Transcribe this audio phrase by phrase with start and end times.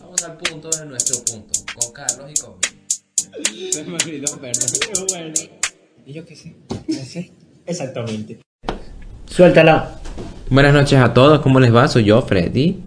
[0.00, 3.72] Vamos al punto de nuestro punto, con Carlos y conmigo.
[3.72, 5.06] Se me olvidó, perdón.
[5.10, 5.34] bueno.
[6.04, 6.56] ¿Y yo qué sé?
[6.86, 7.30] ¿Qué sé?
[7.66, 8.40] Exactamente.
[9.26, 10.00] Suéltala.
[10.50, 11.86] Buenas noches a todos, ¿cómo les va?
[11.86, 12.80] Soy yo, Freddy.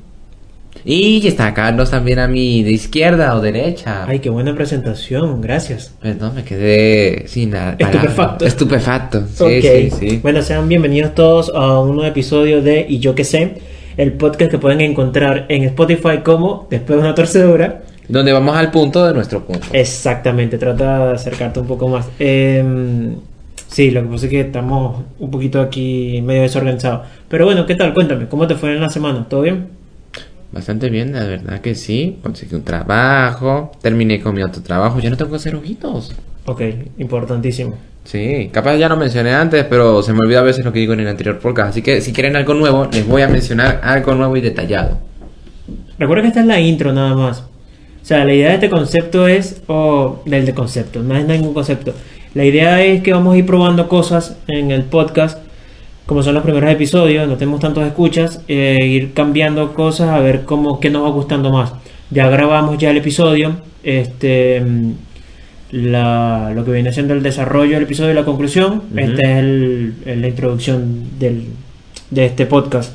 [0.84, 4.06] Y está Carlos también a mi de izquierda o derecha.
[4.06, 5.94] Ay, qué buena presentación, gracias.
[6.02, 7.76] Perdón, me quedé sin nada.
[7.80, 8.46] Estupefacto.
[8.46, 9.28] Estupefacto.
[9.28, 10.20] Sí, sí, sí.
[10.22, 13.58] Bueno, sean bienvenidos todos a un nuevo episodio de Y yo qué sé,
[14.00, 17.82] el podcast que pueden encontrar en Spotify como Después de una torcedura.
[18.08, 19.68] Donde vamos al punto de nuestro punto.
[19.74, 22.08] Exactamente, trata de acercarte un poco más.
[22.18, 23.18] Em,
[23.68, 27.10] sí, lo que pasa es que estamos un poquito aquí medio desorganizados.
[27.28, 27.94] Pero bueno, ¿qué tal?
[27.94, 29.28] Cuéntame, ¿cómo te fue en la semana?
[29.28, 29.68] ¿Todo bien?
[30.54, 32.20] Bastante bien, la verdad que sí.
[32.24, 36.16] Conseguí un trabajo, terminé con mi otro trabajo, ya no tengo que hacer ojitos.
[36.50, 36.62] Ok,
[36.98, 37.76] importantísimo.
[38.04, 40.94] Sí, capaz ya lo mencioné antes, pero se me olvida a veces lo que digo
[40.94, 41.70] en el anterior podcast.
[41.70, 44.98] Así que si quieren algo nuevo, les voy a mencionar algo nuevo y detallado.
[46.00, 47.42] Recuerda que esta es la intro nada más.
[47.42, 51.54] O sea, la idea de este concepto es, o del de concepto, no es ningún
[51.54, 51.94] concepto.
[52.34, 55.38] La idea es que vamos a ir probando cosas en el podcast,
[56.08, 60.46] como son los primeros episodios, no tenemos tantos escuchas, eh, ir cambiando cosas a ver
[60.46, 61.74] cómo, qué nos va gustando más.
[62.10, 64.64] Ya grabamos ya el episodio, este,
[65.72, 68.84] la, lo que viene siendo el desarrollo del episodio y la conclusión.
[68.92, 69.00] Ujú.
[69.00, 71.46] Esta es el- el- la introducción del,
[72.10, 72.94] de este podcast.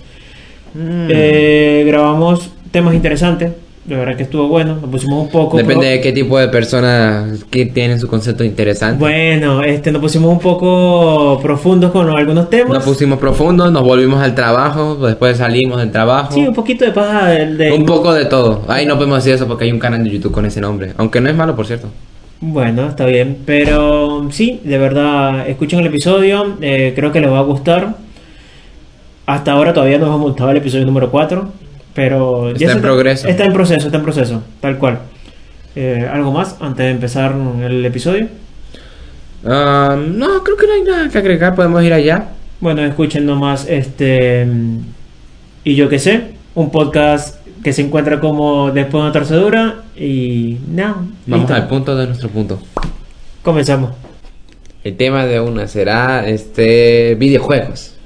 [0.75, 1.07] Mm.
[1.09, 3.53] Eh, grabamos temas interesantes.
[3.85, 4.79] De verdad que estuvo bueno.
[4.81, 5.59] Nos pusimos un poco.
[5.59, 8.99] Depende de qué tipo de personas que tienen su concepto interesante.
[8.99, 12.73] Bueno, este, nos pusimos un poco profundos con algunos temas.
[12.73, 16.33] Nos pusimos profundos, nos volvimos al trabajo, después salimos del trabajo.
[16.33, 17.73] Sí, un poquito de paja del- de.
[17.73, 18.63] Un poco de todo.
[18.69, 20.95] Ahí no podemos decir eso porque hay un canal de YouTube con ese nombre.
[20.97, 21.89] Aunque no es malo, por cierto.
[22.47, 23.39] Bueno, está bien.
[23.47, 26.57] Pero sí, de verdad, escuchen el episodio.
[26.61, 27.97] eh, creo que les va a gustar.
[29.27, 31.51] Hasta ahora todavía no hemos montado el episodio número 4.
[31.95, 33.29] Pero Está en se progreso.
[33.29, 34.99] Está en proceso, está en proceso, tal cual.
[35.75, 38.27] Eh, ¿Algo más antes de empezar el episodio?
[39.47, 41.55] Ah, no, creo que no hay nada que agregar.
[41.55, 42.29] Podemos ir allá.
[42.61, 44.45] Bueno, escuchen nomás este.
[44.45, 44.79] mm,
[45.65, 49.83] Y yo qué sé, un podcast que se encuentra como después de una torcedura.
[49.97, 51.55] Y nada, Vamos listo.
[51.55, 52.61] al punto de nuestro punto.
[53.43, 53.91] Comenzamos.
[54.85, 57.97] El tema de una será este videojuegos.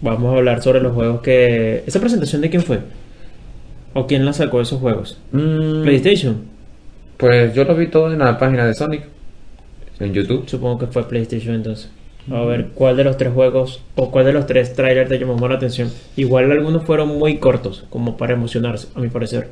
[0.00, 1.84] Vamos a hablar sobre los juegos que.
[1.86, 2.80] ¿Esa presentación de quién fue?
[3.92, 5.18] ¿O quién la sacó esos juegos?
[5.32, 6.42] Mm, ¿PlayStation?
[7.18, 9.02] Pues yo lo vi todo en la página de Sonic.
[10.00, 10.48] En YouTube.
[10.48, 11.90] Supongo que fue PlayStation entonces.
[12.30, 15.36] A ver, ¿cuál de los tres juegos o cuál de los tres trailers te llamó
[15.36, 15.90] más la atención?
[16.16, 19.48] Igual algunos fueron muy cortos, como para emocionarse, a mi parecer.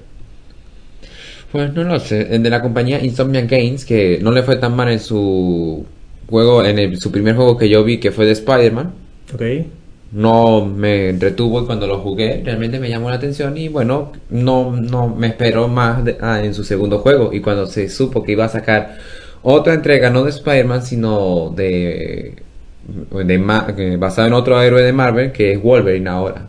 [1.52, 2.34] Pues no lo sé.
[2.34, 5.86] El de la compañía Insomniac Games, que no le fue tan mal en su
[6.28, 8.92] juego, en el- su primer juego que yo vi, que fue de Spider-Man.
[9.32, 9.42] Ok.
[10.12, 14.70] No me entretuvo y cuando lo jugué realmente me llamó la atención y bueno, no,
[14.76, 17.32] no me esperó más de- ah, en su segundo juego.
[17.32, 18.98] Y cuando se supo que iba a sacar
[19.42, 22.36] otra entrega, no de Spider-Man, sino de,
[23.24, 26.46] de basado en otro héroe de Marvel, que es Wolverine ahora.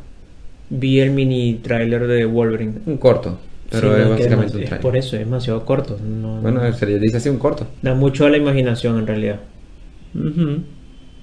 [0.70, 2.74] Vi el mini trailer de Wolverine.
[2.86, 3.38] Un corto,
[3.70, 5.98] pero Sí, es no, básicamente es un por eso, es demasiado corto.
[6.04, 7.68] no- Bueno, se le dice así un corto.
[7.82, 9.40] da mucho a la imaginación en realidad.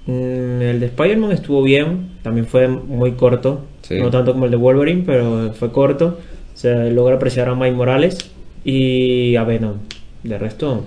[0.06, 3.98] Mm, el de Spider-Man estuvo bien, también fue muy corto, Sí.
[4.00, 6.18] no tanto como el de Wolverine, pero fue corto.
[6.54, 8.18] Se logra apreciar a Mike Morales
[8.64, 9.74] y a Venom.
[10.22, 10.84] De resto,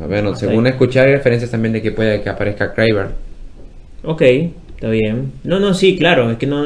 [0.00, 0.72] A no, Hasta según ahí.
[0.72, 3.08] escuché hay referencias también de que puede que aparezca Kraber.
[4.04, 4.22] Ok,
[4.74, 5.32] está bien.
[5.44, 6.64] No, no, sí, claro, es que no,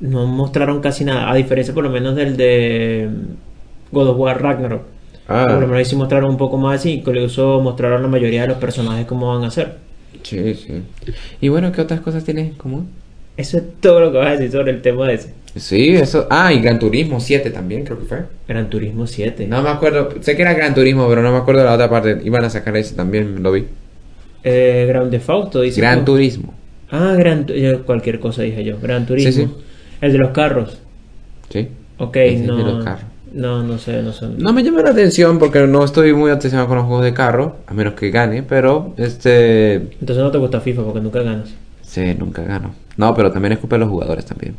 [0.00, 3.08] no mostraron casi nada, a diferencia por lo menos del de
[3.92, 4.82] God of War Ragnarok.
[5.28, 5.44] Ah.
[5.48, 8.48] Por lo menos ahí sí mostraron un poco más y incluso mostraron la mayoría de
[8.48, 9.74] los personajes cómo van a ser.
[10.22, 10.82] Sí, sí.
[11.40, 12.88] Y bueno, ¿qué otras cosas tienes en común?
[13.36, 15.34] Eso es todo lo que vas a decir sobre el tema de ese.
[15.56, 16.26] Sí, eso.
[16.30, 18.18] Ah, y Gran Turismo 7 también, creo que fue.
[18.46, 19.46] Gran Turismo 7.
[19.46, 21.90] No me acuerdo, sé que era Gran Turismo, pero no me acuerdo de la otra
[21.90, 22.20] parte.
[22.24, 23.66] Iban a sacar ese también, lo vi.
[24.48, 25.80] Eh, Gran Theft Auto, dice.
[25.80, 26.54] Gran Turismo.
[26.92, 28.78] Ah, Gran yo cualquier cosa dije yo.
[28.80, 29.32] Gran Turismo.
[29.32, 29.48] Sí, sí.
[30.00, 30.78] El de los carros.
[31.50, 31.68] Sí.
[31.98, 32.56] Ok, Ese es de no.
[32.58, 33.04] los carros.
[33.32, 34.26] No, no sé, no sé.
[34.38, 37.56] No me llama la atención porque no estoy muy obsesionado con los juegos de carro,
[37.66, 39.74] a menos que gane, pero este.
[39.74, 41.50] Entonces no te gusta FIFA porque nunca ganas.
[41.82, 42.72] Sí, nunca gano.
[42.96, 44.54] No, pero también es culpa de los jugadores también.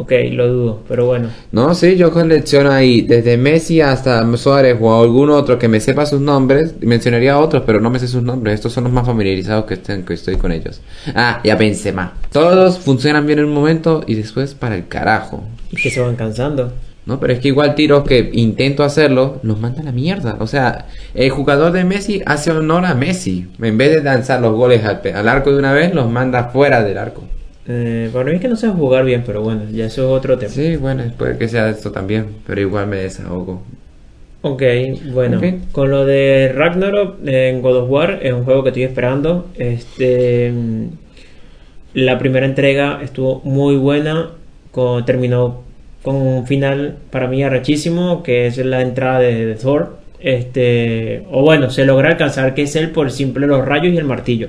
[0.00, 1.28] Ok, lo dudo, pero bueno.
[1.50, 6.06] No, sí, yo colecciono ahí desde Messi hasta Suárez o algún otro que me sepa
[6.06, 6.74] sus nombres.
[6.80, 8.54] Mencionaría a otros, pero no me sé sus nombres.
[8.54, 10.80] Estos son los más familiarizados que, estén, que estoy con ellos.
[11.16, 12.14] Ah, ya Benzema.
[12.30, 15.42] Todos funcionan bien en un momento y después para el carajo.
[15.72, 16.72] Y que se van cansando.
[17.04, 20.36] No, pero es que igual tiros que intento hacerlo, los manda a la mierda.
[20.38, 23.48] O sea, el jugador de Messi hace honor a Messi.
[23.60, 26.98] En vez de lanzar los goles al arco de una vez, los manda fuera del
[26.98, 27.24] arco.
[27.68, 30.38] Eh, para mí es que no sé jugar bien, pero bueno, ya eso es otro
[30.38, 30.54] tema.
[30.54, 33.62] Sí, bueno, puede que sea esto también, pero igual me desahogo.
[34.40, 34.62] Ok,
[35.12, 35.44] bueno, Ok.
[35.72, 39.50] con lo de Ragnarok en God of War es un juego que estoy esperando.
[39.56, 40.86] Este, mm,
[41.94, 44.30] la primera entrega estuvo muy buena,
[44.70, 45.62] con- terminó
[46.02, 49.98] con un final para mí arrechísimo, que es la entrada de, de Thor.
[50.20, 54.04] Este, o bueno, se logra alcanzar que es él por simple los rayos y el
[54.04, 54.48] martillo.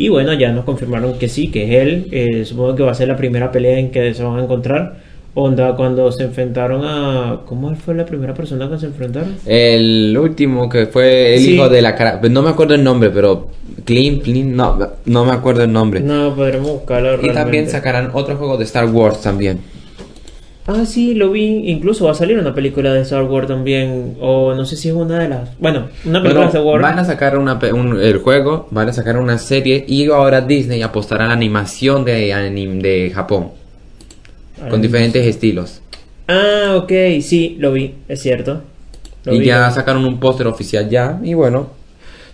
[0.00, 2.06] Y bueno, ya nos confirmaron que sí, que es él.
[2.12, 4.94] Eh, supongo que va a ser la primera pelea en que se van a encontrar.
[5.34, 7.40] Onda, cuando se enfrentaron a.
[7.46, 9.34] ¿Cómo fue la primera persona que se enfrentaron?
[9.44, 11.54] El último que fue el Sí.
[11.54, 13.48] hijo de la cara, no me acuerdo el nombre, pero
[13.84, 16.00] Clint, Clint, no, no me acuerdo el nombre.
[16.00, 17.18] No, podremos buscarlo.
[17.24, 19.58] y también sacarán otro juego de Star Wars también.
[20.70, 21.70] Ah, sí, lo vi.
[21.70, 24.16] Incluso va a salir una película de Star Wars también.
[24.20, 25.58] O no sé si es una de las.
[25.58, 26.82] Bueno, una película Bueno, de Star Wars.
[26.82, 30.82] van a sacar una, un- el juego, van a sacar una serie y ahora Disney
[30.82, 33.52] apostará a la animación de, anim- de Japón
[34.68, 35.80] con diferentes estilos.
[36.26, 36.92] Ah, ok,
[37.22, 38.60] sí, lo vi, es cierto.
[39.24, 41.70] Lo y vi, ya sacaron un póster oficial ya y bueno,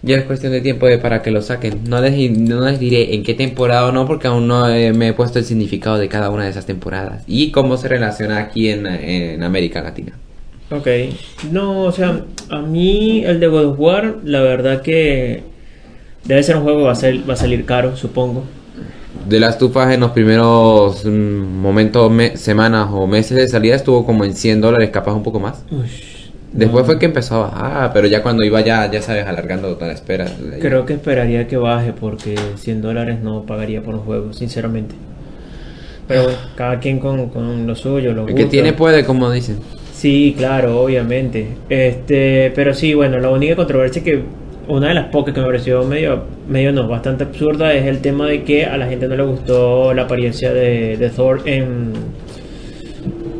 [0.04, 1.80] ya es cuestión de tiempo de para que lo saquen.
[1.88, 5.08] No les, no les diré en qué temporada o no porque aún no eh, me
[5.08, 8.68] he puesto el significado de cada una de esas temporadas y cómo se relaciona aquí
[8.68, 10.12] en, en América Latina.
[10.70, 10.86] Ok.
[11.52, 15.42] No, o sea, a mí el de God of War, la verdad que
[16.24, 18.44] debe ser un juego que va a, ser, va a salir caro, supongo.
[19.28, 24.04] De las tufas en los primeros mm, momentos, me- semanas o meses de salida estuvo
[24.04, 25.64] como en 100 dólares, capaz un poco más.
[25.70, 26.02] Ush,
[26.54, 29.88] Después fue que empezó a bajar, pero ya cuando iba ya, ya sabes, alargando toda
[29.88, 30.26] la espera.
[30.60, 34.94] Creo que esperaría que baje porque 100 dólares no pagaría por un juego, sinceramente.
[36.06, 39.58] Pero bueno, cada quien con, con lo suyo, lo El que tiene puede, como dicen.
[39.92, 41.48] Sí, claro, obviamente.
[41.68, 44.22] Este, pero sí, bueno, la única controversia que
[44.68, 48.26] una de las pocas que me pareció medio, medio no, bastante absurda es el tema
[48.26, 51.92] de que a la gente no le gustó la apariencia de, de Thor en,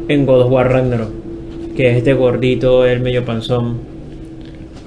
[0.08, 1.10] en God of War Ragnarok,
[1.75, 3.88] que es este gordito, el medio panzón,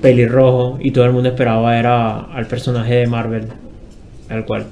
[0.01, 3.47] pelirrojo, y todo el mundo esperaba era al personaje de Marvel,
[4.29, 4.67] al cual.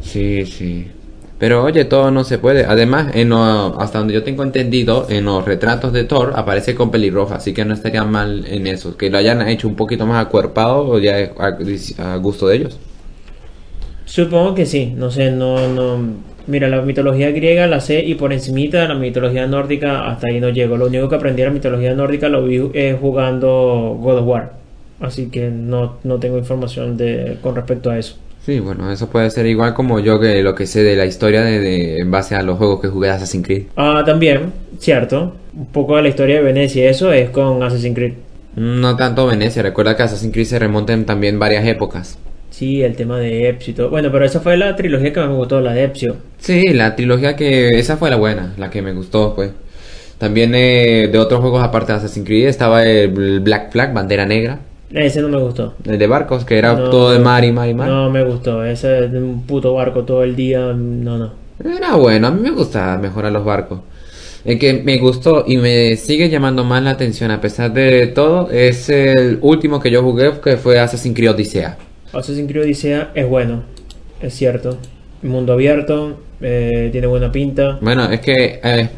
[0.00, 0.90] Sí, sí.
[1.38, 2.64] Pero oye, todo no se puede.
[2.64, 6.90] Además, en lo- hasta donde yo tengo entendido, en los retratos de Thor aparece con
[6.90, 8.96] pelirroja, así que no estaría mal en eso.
[8.96, 11.30] Que lo hayan hecho un poquito más acuerpado, ya es
[11.98, 12.80] a, a gusto de ellos.
[14.04, 16.31] Supongo que sí, no sé, no, no.
[16.46, 20.48] Mira, la mitología griega la sé y por encimita la mitología nórdica hasta ahí no
[20.50, 20.76] llego.
[20.76, 24.52] Lo único que aprendí de la mitología nórdica lo vi eh, jugando God of War.
[25.00, 28.16] Así que no, no tengo información de, con respecto a eso.
[28.44, 31.42] Sí, bueno, eso puede ser igual como yo que lo que sé de la historia
[31.42, 33.62] de, de- en base a los juegos que jugué de Assassin's Creed.
[33.76, 35.34] Ah, también, cierto.
[35.56, 38.14] Un poco de la historia de Venecia, eso es con Assassin's Creed.
[38.56, 42.18] No tanto Venecia, recuerda que Assassin's Creed se remonta en también varias épocas.
[42.52, 43.88] Sí, el tema de y todo.
[43.88, 46.16] Bueno, pero esa fue la trilogía que más me gustó, la de Ezio.
[46.36, 47.78] Sí, la trilogía que...
[47.78, 49.52] Esa fue la buena, la que me gustó, pues.
[50.18, 54.60] También eh, de otros juegos aparte de Assassin's Creed estaba el Black Flag, Bandera Negra.
[54.90, 55.74] Ese no me gustó.
[55.84, 57.88] El de barcos, que era No, todo de mar y mar y mar.
[57.88, 58.62] No me gustó.
[58.62, 60.60] Ese de un puto barco todo el día.
[60.74, 61.32] No, no.
[61.64, 63.80] Era bueno, a mí me gustaba mejorar los barcos.
[64.44, 68.50] El que me gustó y me sigue llamando más la atención a pesar de todo
[68.50, 71.64] es el último que yo jugué que fue Assassin's Creed Odyssey.
[72.12, 73.62] Assassin's Creed Odisea es bueno,
[74.20, 74.78] es cierto.
[75.22, 77.78] Mundo abierto, eh, tiene buena pinta.
[77.80, 78.88] Bueno, es que eh,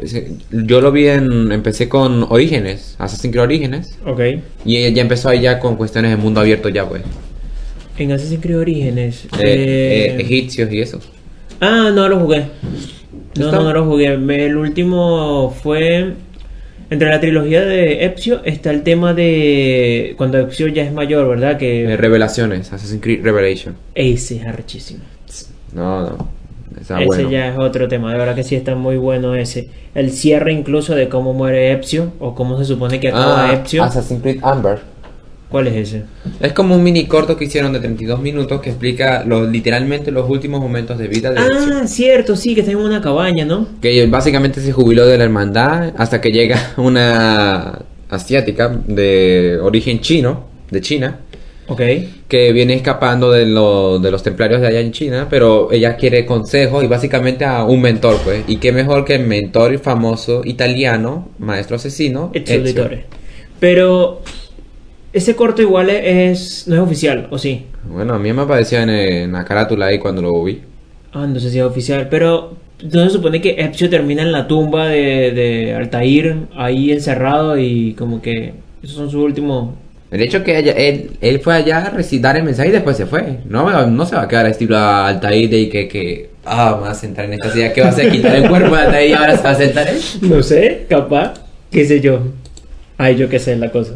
[0.50, 1.52] yo lo vi en...
[1.52, 3.98] Empecé con Orígenes, Assassin's Creed Orígenes.
[4.06, 4.20] Ok.
[4.64, 7.02] Y ya empezó ahí ya con cuestiones de mundo abierto ya, pues.
[7.98, 9.26] En Assassin's Creed Orígenes.
[9.38, 10.98] Eh, eh, egipcios y eso.
[11.60, 12.46] Ah, no lo jugué.
[13.38, 14.16] No, no, no lo jugué.
[14.16, 16.14] Me- El último fue.
[16.94, 20.14] Entre la trilogía de Ezio está el tema de.
[20.16, 21.58] Cuando Ezio ya es mayor, ¿verdad?
[21.58, 21.92] Que.
[21.92, 23.74] Eh, revelaciones, Assassin's Creed Revelation.
[23.96, 25.00] Ese es arrechísimo.
[25.72, 26.28] No, no.
[26.80, 27.30] Está ese bueno.
[27.30, 29.70] ya es otro tema, de verdad que sí está muy bueno ese.
[29.96, 33.82] El cierre incluso de cómo muere Ezio o cómo se supone que acaba Ah, Ezio.
[33.82, 34.78] Assassin's Creed Amber.
[35.54, 36.02] ¿Cuál es ese?
[36.40, 40.28] Es como un mini corto que hicieron de 32 minutos que explica los, literalmente los
[40.28, 41.74] últimos momentos de vida de Ezio.
[41.80, 43.68] Ah, cierto, sí, que está en una cabaña, ¿no?
[43.80, 50.44] Que básicamente se jubiló de la hermandad hasta que llega una asiática de origen chino,
[50.72, 51.20] de China,
[51.68, 51.80] Ok.
[52.26, 56.26] que viene escapando de, lo- de los templarios de allá en China, pero ella quiere
[56.26, 58.42] consejo y básicamente a un mentor, pues.
[58.48, 62.90] Y qué mejor que el mentor famoso italiano, maestro asesino, Ezio Ezio.
[63.60, 64.20] Pero
[65.14, 67.64] ese corto igual es no es oficial, ¿o sí?
[67.88, 70.60] Bueno, a mí me apareció en, en la carátula ahí cuando lo vi.
[71.12, 72.56] Ah, no sé si es oficial, pero
[72.90, 78.20] se supone que Ezio termina en la tumba de, de Altair, ahí encerrado y como
[78.20, 78.52] que
[78.82, 79.74] esos son sus últimos...
[80.10, 83.06] El hecho que él, él fue allá a reci- dar el mensaje y después se
[83.06, 83.38] fue.
[83.46, 87.24] No, no se va a quedar estilo Altair y que, que, ah, me a sentar
[87.24, 87.72] en esta silla.
[87.72, 88.12] ¿Qué va a hacer?
[88.12, 89.98] Quitar el cuerpo de Altair y ahora se va a sentar él.
[90.22, 91.34] No sé, capaz,
[91.70, 92.20] qué sé yo.
[92.96, 93.94] Ay, yo qué sé la cosa.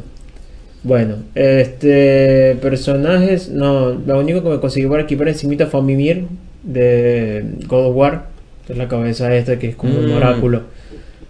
[0.85, 6.27] Bueno, este personajes, no, lo único que me conseguí por aquí por encima fue Mimir
[6.63, 8.27] de God of War,
[8.67, 10.17] que es la cabeza esta que es como un Mm.
[10.17, 10.63] oráculo,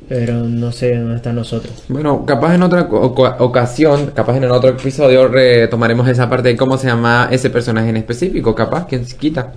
[0.09, 1.85] pero no sé dónde están nosotros.
[1.89, 6.77] Bueno, capaz en otra ocasión, capaz en el otro episodio retomaremos esa parte de cómo
[6.77, 8.55] se llama ese personaje en específico.
[8.55, 9.53] Capaz, quien se quita.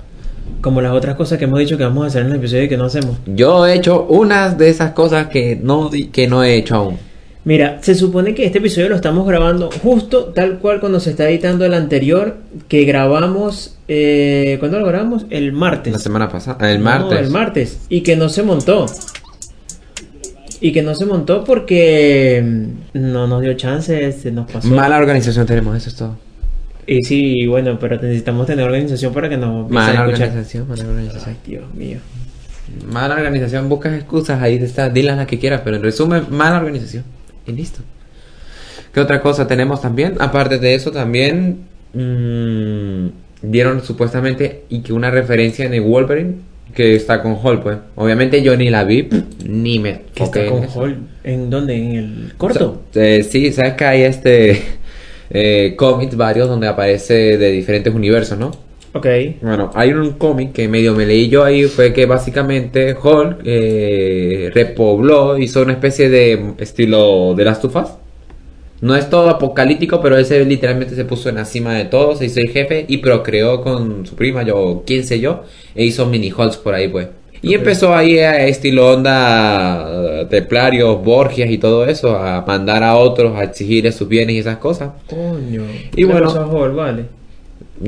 [0.62, 2.70] Como las otras cosas que hemos dicho que vamos a hacer en el episodio y
[2.70, 3.18] que no hacemos.
[3.26, 6.98] Yo he hecho unas de esas cosas que no, di- que no he hecho aún.
[7.44, 11.28] Mira, se supone que este episodio lo estamos grabando justo tal cual cuando se está
[11.28, 15.26] editando el anterior que grabamos, eh, ¿cuándo lo grabamos?
[15.32, 15.92] El martes.
[15.92, 17.20] La semana pasada, el No, martes.
[17.20, 17.80] el martes.
[17.90, 18.86] Y que no se montó.
[20.60, 22.44] Y que no se montó porque
[22.94, 24.68] mm, no nos dio chance, se nos pasó.
[24.68, 26.18] Mala organización tenemos, eso es todo.
[26.86, 31.26] Y sí, bueno, pero necesitamos tener organización para que nos Mala organización, mala organización.
[31.30, 31.98] Ay, Dios mío.
[32.86, 37.04] Mala organización, buscas excusas, ahí está, dilas las que quieras, pero en resumen, mala organización.
[37.46, 37.82] Y listo.
[38.94, 40.16] ¿Qué otra cosa tenemos también?
[40.20, 41.60] Aparte de eso, también
[41.94, 43.08] mm,
[43.44, 46.36] vieron supuestamente y que una referencia en el Wolverine
[46.74, 47.78] que está con Hulk, pues.
[47.96, 49.10] Obviamente yo ni la vi,
[49.46, 50.80] ni me ¿Qué enfoqué está en con eso.
[50.82, 50.98] Hall?
[51.24, 51.76] ¿En dónde?
[51.76, 52.84] ¿En el corto?
[52.96, 54.62] Eh, sí, sabes que hay este
[55.30, 58.52] eh, cómics varios donde aparece de diferentes universos, ¿no?
[58.94, 59.08] Ok.
[59.42, 64.52] Bueno, hay un cómic que medio me leí yo ahí, fue que básicamente Hulk eh,
[64.54, 67.98] repobló, hizo una especie de estilo de las tufas.
[68.82, 72.26] No es todo apocalíptico, pero ese literalmente se puso en la cima de todo, se
[72.26, 75.44] hizo el jefe y procreó con su prima, yo, quién sé yo,
[75.76, 77.08] e hizo mini Hulks por ahí, pues.
[77.44, 82.96] Y empezó ahí a estilo onda eh, templarios, Borgias y todo eso, a mandar a
[82.98, 84.92] otros a exigir sus bienes y esas cosas.
[85.08, 85.64] Coño.
[85.92, 86.76] Y ¿Qué le bueno.
[86.76, 87.21] Vale.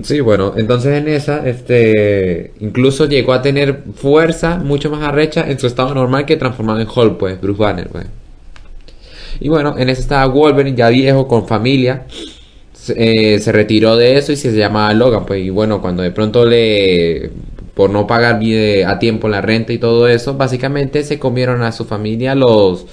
[0.02, 5.60] Sí, bueno, entonces en esa, este, incluso llegó a tener fuerza mucho más arrecha en
[5.60, 8.08] su estado normal que transformado en Hulk, pues, Bruce Banner, pues.
[9.40, 12.06] Y bueno, en ese estaba Wolverine, ya viejo, con familia,
[12.74, 16.12] se, eh, se retiró de eso y se llamaba Logan, pues, y bueno, cuando de
[16.12, 17.32] pronto le,
[17.74, 21.72] por no pagar bien a tiempo la renta y todo eso, básicamente se comieron a
[21.72, 22.86] su familia los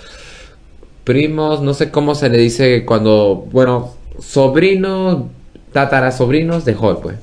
[1.05, 5.25] primos, no sé cómo se le dice cuando, bueno, sobrinos,
[5.73, 7.17] tatarasobrinos de Hulk, pues.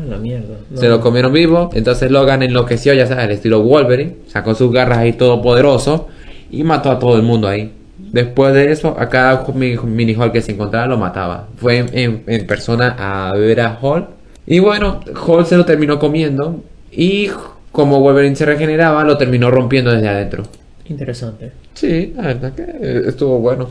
[0.00, 0.56] A la mierda.
[0.70, 0.76] No.
[0.80, 4.98] Se lo comieron vivo, entonces Logan enloqueció, ya sabes, al estilo Wolverine, sacó sus garras
[4.98, 6.08] ahí todo poderoso
[6.50, 7.72] y mató a todo el mundo ahí.
[7.98, 11.48] Después de eso, a cada mi- mini Hulk que se encontraba lo mataba.
[11.56, 14.06] Fue en, en- en persona a ver a Hulk.
[14.46, 16.62] Y bueno, Hulk se lo terminó comiendo
[16.92, 17.28] y
[17.72, 20.44] como Wolverine se regeneraba, lo terminó rompiendo desde adentro.
[20.86, 21.52] Interesante.
[21.74, 23.68] Sí, la verdad que estuvo bueno.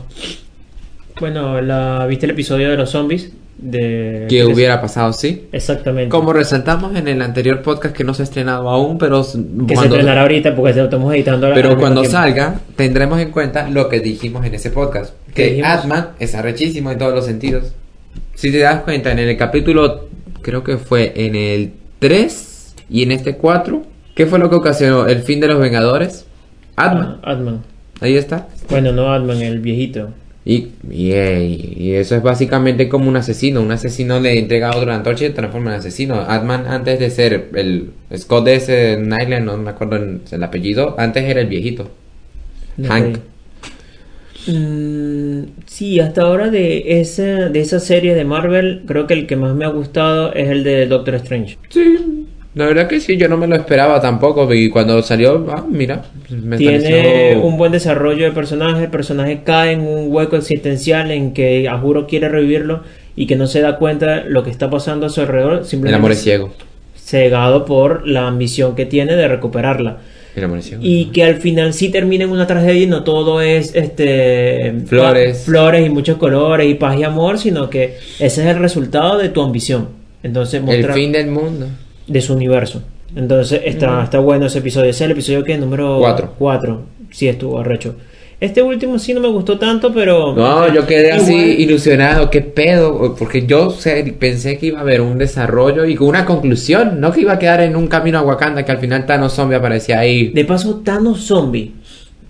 [1.18, 3.32] Bueno, la, ¿viste el episodio de los zombies?
[3.58, 4.26] De...
[4.28, 5.48] Que hubiera pasado, sí.
[5.50, 6.10] Exactamente.
[6.10, 9.22] Como resaltamos en el anterior podcast que no se ha estrenado aún, pero
[9.66, 12.18] Que se estrenará ahorita porque se lo estamos editando Pero cuando tiempo.
[12.18, 15.12] salga, tendremos en cuenta lo que dijimos en ese podcast.
[15.34, 15.64] ¿Qué Que?
[15.64, 17.72] Atman es arrechísimo en todos los sentidos.
[18.34, 20.08] Si te das cuenta, en el capítulo,
[20.42, 23.82] creo que fue en el 3 y en este 4,
[24.14, 26.26] ¿qué fue lo que ocasionó el fin de los Vengadores?
[26.76, 27.18] Atman.
[27.24, 27.62] Ah, Atman.
[28.00, 28.46] Ahí está.
[28.70, 30.10] Bueno, no Atman, el viejito.
[30.48, 31.44] Y, y, eh,
[31.76, 33.60] y eso es básicamente como un asesino.
[33.60, 36.14] Un asesino le entrega a otro la antorcha y se transforma en asesino.
[36.22, 40.94] Atman, antes de ser el Scott de ese Nightland, no me acuerdo el, el apellido,
[40.98, 41.90] antes era el viejito.
[42.82, 43.18] Hank.
[44.46, 49.36] Mm, sí, hasta ahora de esa, de esa serie de Marvel, creo que el que
[49.36, 51.58] más me ha gustado es el de Doctor Strange.
[51.68, 52.26] Sí,
[52.58, 54.52] la verdad que sí, yo no me lo esperaba tampoco.
[54.52, 58.84] Y cuando salió, ah, mira, me Tiene pareció- un buen desarrollo de personaje.
[58.84, 62.82] El personaje cae en un hueco existencial en que a juro quiere revivirlo
[63.16, 65.58] y que no se da cuenta de lo que está pasando a su alrededor.
[65.60, 66.52] El Simplemente amor es ciego.
[66.96, 69.98] cegado por la ambición que tiene de recuperarla.
[70.36, 70.82] El amor es ciego.
[70.84, 75.42] Y que al final sí termina en una tragedia y no todo es este Flores.
[75.44, 79.30] flores y muchos colores y paz y amor, sino que ese es el resultado de
[79.30, 79.88] tu ambición.
[80.22, 81.66] Entonces El muestra fin del mundo.
[82.08, 82.82] De su universo.
[83.14, 84.90] Entonces está, está bueno ese episodio.
[84.90, 86.34] Ese es el episodio que número Cuatro.
[86.38, 86.80] 4.
[87.10, 87.94] Sí, estuvo arrecho.
[88.40, 90.32] Este último sí no me gustó tanto, pero.
[90.32, 94.82] No, yo quedé así Igual- ilusionado, qué pedo, porque yo sé- pensé que iba a
[94.82, 98.18] haber un desarrollo y con una conclusión, no que iba a quedar en un camino
[98.18, 100.28] a Wakanda que al final Thanos zombie aparecía ahí.
[100.28, 101.72] De paso, Thanos Zombie.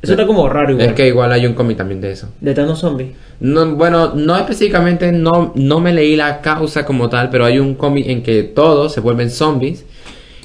[0.01, 0.87] Eso está como raro igual.
[0.87, 2.29] Es que igual hay un cómic también de eso.
[2.41, 3.15] De Thanos Zombie.
[3.41, 7.75] No, bueno, no específicamente, no, no me leí la causa como tal, pero hay un
[7.75, 9.85] cómic en que todos se vuelven zombies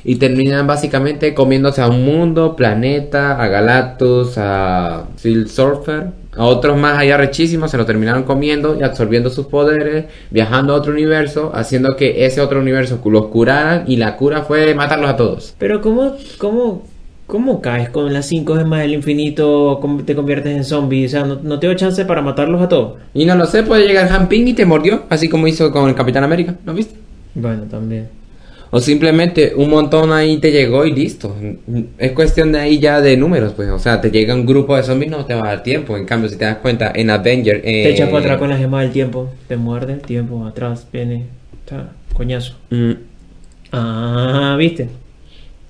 [0.04, 6.78] y terminan básicamente comiéndose a un mundo, planeta, a Galactus, a Silk Surfer, a otros
[6.78, 11.52] más allá rechísimos, se lo terminaron comiendo y absorbiendo sus poderes, viajando a otro universo,
[11.54, 15.56] haciendo que ese otro universo los curaran y la cura fue matarlos a todos.
[15.58, 16.84] Pero ¿cómo, cómo,
[17.28, 19.80] cómo caes con las 5 gemas del infinito?
[19.82, 21.06] ¿Cómo te conviertes en zombie?
[21.06, 23.00] O sea, no, no te dio chance para matarlos a todos.
[23.14, 25.90] Y no lo sé, puede llegar Han Ping y te mordió, así como hizo con
[25.90, 26.96] el Capitán América, ¿no viste?
[27.36, 28.10] Bueno, también.
[28.76, 31.36] O simplemente un montón ahí te llegó y listo.
[32.00, 33.70] Es cuestión de ahí ya de números, pues.
[33.70, 35.96] O sea, te llega un grupo de zombies, no te va a dar tiempo.
[35.96, 37.62] En cambio, si te das cuenta, en Avenger.
[37.62, 39.30] Te eh, echas para atrás con las gemas del tiempo.
[39.48, 41.28] Te muerde el tiempo, atrás, viene.
[41.64, 42.56] Está, coñazo.
[42.72, 42.94] mm,
[43.72, 44.90] Ah, ¿viste?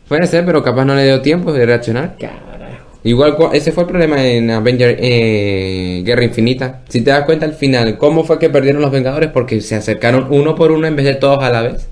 [0.07, 2.15] Puede ser, pero capaz no le dio tiempo de reaccionar.
[2.19, 2.53] Carajo.
[3.05, 6.81] Igual, ese fue el problema en Avenger eh, Guerra Infinita.
[6.87, 9.29] Si te das cuenta al final, ¿cómo fue que perdieron los Vengadores?
[9.29, 11.89] Porque se acercaron uno por uno en vez de todos a la vez.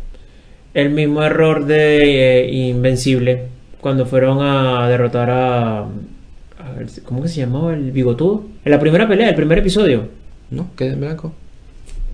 [0.73, 3.43] El mismo error de eh, Invencible.
[3.81, 5.79] Cuando fueron a derrotar a.
[5.79, 8.45] a ver, ¿Cómo que se llamaba el bigotudo?
[8.63, 10.07] En la primera pelea, el primer episodio.
[10.49, 11.33] No, quedé en blanco.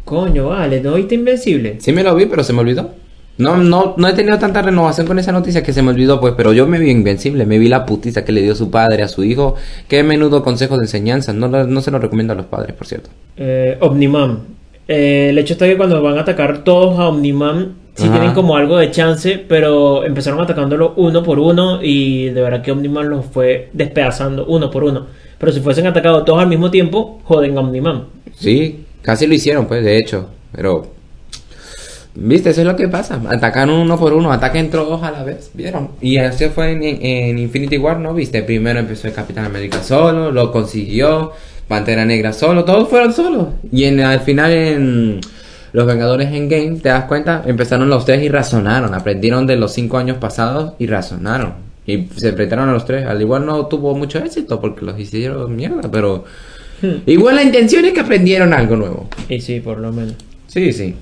[0.06, 1.75] Coño, vale, ¿no viste Invencible?
[1.82, 2.96] Sí me lo vi, pero se me olvidó.
[3.38, 6.34] No, no, no he tenido tanta renovación con esa noticia que se me olvidó, pues,
[6.36, 9.08] pero yo me vi invencible, me vi la putiza que le dio su padre a
[9.08, 9.56] su hijo.
[9.88, 13.10] Qué menudo consejo de enseñanza, no, no se lo recomiendo a los padres, por cierto.
[13.38, 14.39] Eh, Omniman.
[14.88, 18.13] Eh, el hecho está que cuando van a atacar todos a Omniman, sí Ajá.
[18.13, 22.72] tienen como algo de chance, pero empezaron atacándolo uno por uno y de verdad que
[22.72, 25.08] Omniman los fue despedazando uno por uno.
[25.38, 28.06] Pero si fuesen atacados todos al mismo tiempo, joden a Omniman.
[28.36, 30.97] Sí, casi lo hicieron, pues, de hecho, pero...
[32.20, 33.22] Viste, eso es lo que pasa.
[33.30, 35.90] Atacan uno por uno, ataquen todos a la vez, ¿vieron?
[36.02, 38.16] Y así fue en, Infinity War, ¿no?
[38.16, 41.34] Viste, primero empezó el Capitán América solo, lo consiguió,
[41.68, 43.50] Pantera Negra solo, todos fueron solos.
[43.72, 45.22] Y en, al final en
[45.74, 49.74] Los Vengadores en Game, te das cuenta, empezaron los tres y razonaron, aprendieron de los
[49.74, 51.54] cinco años pasados y razonaron.
[51.86, 53.06] Y se enfrentaron a los tres.
[53.06, 56.26] Al igual no tuvo mucho éxito porque los hicieron mierda, pero...
[57.06, 59.10] Igual la intención es que aprendieron algo nuevo.
[59.30, 60.16] Y sí, por lo menos.
[60.48, 60.96] Sí, sí.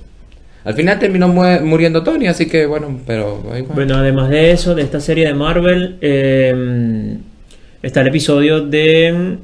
[0.66, 3.76] Al final terminó mu- muriendo Tony, así que bueno, pero igual.
[3.76, 7.18] Bueno, además de eso, de esta serie de Marvel, eh,
[7.84, 9.38] está el episodio de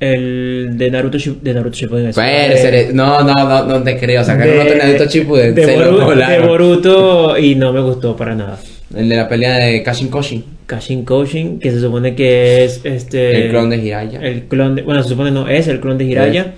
[0.00, 2.12] el de Naruto de Naruto Shippuden.
[2.12, 4.24] Puede de- ser- no, no, no, no te creo.
[4.24, 5.54] Sacaron otro Naruto Shippuden.
[5.54, 6.46] de, se lo Boru- de.
[6.46, 8.58] Boruto y no me gustó para nada.
[8.94, 10.44] El de la pelea de Kashin Koshin.
[10.66, 14.20] Kashin Koshin, que se supone que es este El clon de Jiraiya.
[14.20, 16.54] el clon de- bueno, se supone no es el clon de Jiraiya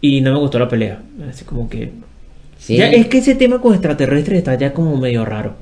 [0.00, 1.00] y no me gustó la pelea.
[1.28, 1.90] Así como que
[2.60, 2.76] Sí.
[2.76, 5.54] ya es que ese tema con extraterrestres está ya como medio raro.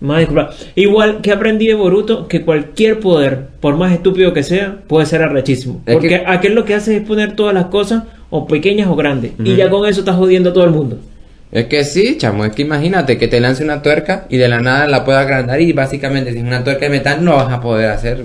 [0.00, 0.50] Más disculpa.
[0.74, 5.22] Igual que aprendí de Boruto que cualquier poder, por más estúpido que sea, puede ser
[5.22, 5.82] arrechísimo.
[5.86, 8.96] Es Porque que- aquel lo que hace es poner todas las cosas, o pequeñas o
[8.96, 9.32] grandes.
[9.44, 10.98] Y ya con eso está jodiendo a todo el mundo.
[11.52, 14.60] Es que sí, chamo, es que imagínate que te lance una tuerca y de la
[14.60, 17.60] nada la pueda agrandar y básicamente si es una tuerca de metal no vas a
[17.60, 18.24] poder hacer.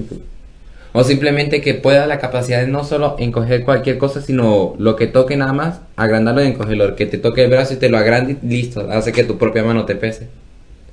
[0.91, 5.07] O simplemente que pueda la capacidad de no solo encoger cualquier cosa, sino lo que
[5.07, 6.95] toque nada más, agrandarlo y encogerlo.
[6.95, 9.63] Que te toque el brazo y te lo agrande y listo, hace que tu propia
[9.63, 10.27] mano te pese.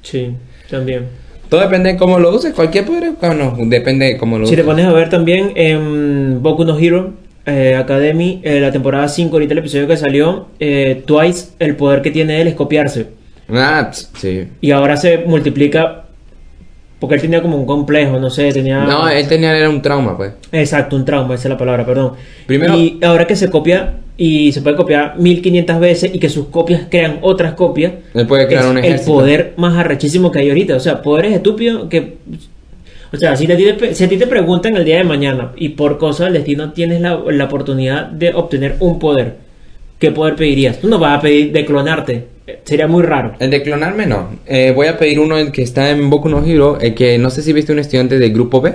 [0.03, 0.33] Sí,
[0.71, 1.07] también.
[1.49, 4.65] Todo depende de cómo lo uses, cualquier poder, bueno, depende de cómo lo Si uses.
[4.65, 7.13] te pones a ver también en Boku no Hero
[7.47, 12.03] eh, Academy, eh, la temporada 5, ahorita el episodio que salió, eh, Twice, el poder
[12.03, 13.07] que tiene él es copiarse.
[13.49, 14.49] Ah, sí.
[14.61, 16.06] Y ahora se multiplica
[16.99, 18.85] porque él tenía como un complejo, no sé, tenía...
[18.85, 20.33] No, él tenía era un trauma, pues.
[20.53, 22.13] Exacto, un trauma, esa es la palabra, perdón.
[22.47, 26.47] Primero- Y ahora que se copia y se puede copiar 1500 veces y que sus
[26.47, 29.13] copias crean otras copias, Él puede crear es un el ejército.
[29.13, 30.77] poder más arrechísimo que hay ahorita.
[30.77, 32.17] O sea, poderes estúpidos que...
[33.13, 35.53] O sea, si a, ti te, si a ti te preguntan el día de mañana
[35.57, 39.37] y por cosa del destino tienes la, la oportunidad de obtener un poder,
[39.99, 40.79] ¿qué poder pedirías?
[40.79, 42.25] Tú no vas a pedir de clonarte.
[42.65, 43.35] Sería muy raro.
[43.39, 44.31] El de clonarme no.
[44.47, 47.31] Eh, voy a pedir uno el que está en Boku no Hero, el que no
[47.31, 48.73] sé si viste un estudiante del grupo B,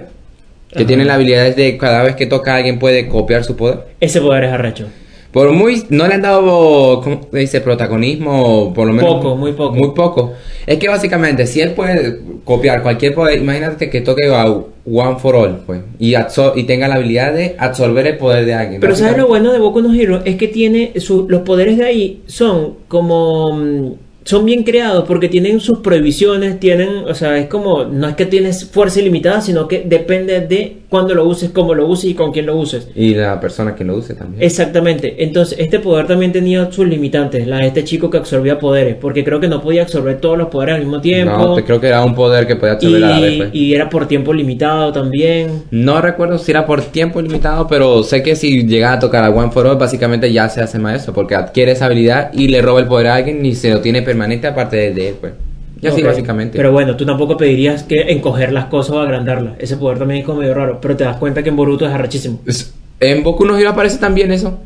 [0.70, 0.88] que Ajá.
[0.88, 3.80] tiene la habilidad de cada vez que toca a alguien puede copiar su poder.
[4.00, 4.88] Ese poder es arrecho.
[5.32, 7.62] Por muy, no le han dado, ¿cómo se dice?
[7.62, 9.13] Protagonismo, por lo menos.
[9.15, 9.76] Poco, muy poco.
[9.76, 10.34] Muy poco.
[10.67, 15.36] Es que básicamente, si él puede copiar cualquier poder, imagínate que toque a One for
[15.36, 16.13] All, pues, y,
[16.56, 18.82] y tenga la habilidad de absorber el poder de alguien.
[18.82, 20.22] Pero ¿sabes lo bueno de Boku no Hero?
[20.26, 25.30] Es que tiene su- los poderes de ahí son como mm, son bien creados porque
[25.30, 29.67] tienen sus prohibiciones, tienen, o sea, es como no es que tienes fuerza ilimitada, sino
[29.67, 32.90] que depende de cuándo lo uses, cómo lo uses y con quién lo uses.
[32.94, 34.44] Y la persona que lo use también.
[34.44, 35.24] Exactamente.
[35.24, 39.24] Entonces, este poder también tenía sus limitantes, la de este chico que absorbía poderes, porque
[39.24, 41.38] creo que no podía absorber todos los poderes al mismo tiempo.
[41.38, 43.34] No, creo que era un poder que podía absorber a la vez.
[43.34, 43.50] y, pues.
[43.54, 45.64] y era por tiempo limitado también.
[45.72, 49.30] No recuerdo si era por tiempo limitado, pero sé que si llega a tocar a
[49.30, 52.82] One for All, básicamente ya se hace maestro, porque adquiere esa habilidad y le roba
[52.82, 55.32] el poder a alguien y se lo tiene permanente aparte de, de él, pues.
[55.82, 56.08] Y así Ok.
[56.08, 56.58] básicamente.
[56.58, 59.54] Pero bueno, tú tampoco pedirías que encoger las cosas o agrandarlas.
[59.60, 60.80] Ese poder también es como medio raro.
[60.82, 62.39] Pero te das cuenta que en Boruto es arrachísimo.
[62.46, 64.60] Es- En Boku no Hero aparece también eso.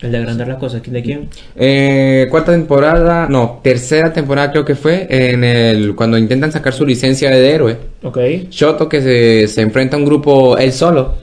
[0.00, 0.82] El de agrandar las cosas.
[0.84, 1.28] ¿De quién?
[1.54, 6.84] Eh, cuarta temporada, no, tercera temporada creo que fue, en el cuando intentan sacar su
[6.86, 7.76] licencia de héroe.
[8.02, 8.18] Ok.
[8.50, 11.14] Shoto que se, se enfrenta a un grupo él solo,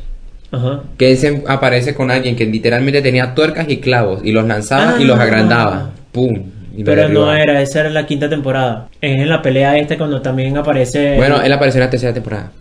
[0.52, 0.84] Ajá.
[0.98, 5.02] que él se aparece con alguien que literalmente tenía tuercas y clavos y los lanzaba
[5.02, 5.24] y los Ah.
[5.24, 5.92] agrandaba.
[6.14, 6.44] ¡Pum!
[6.76, 8.88] Y Pero no era, esa era la quinta temporada.
[9.02, 11.16] Es en la pelea esta cuando también aparece.
[11.18, 12.52] Bueno, él apareció en la tercera temporada.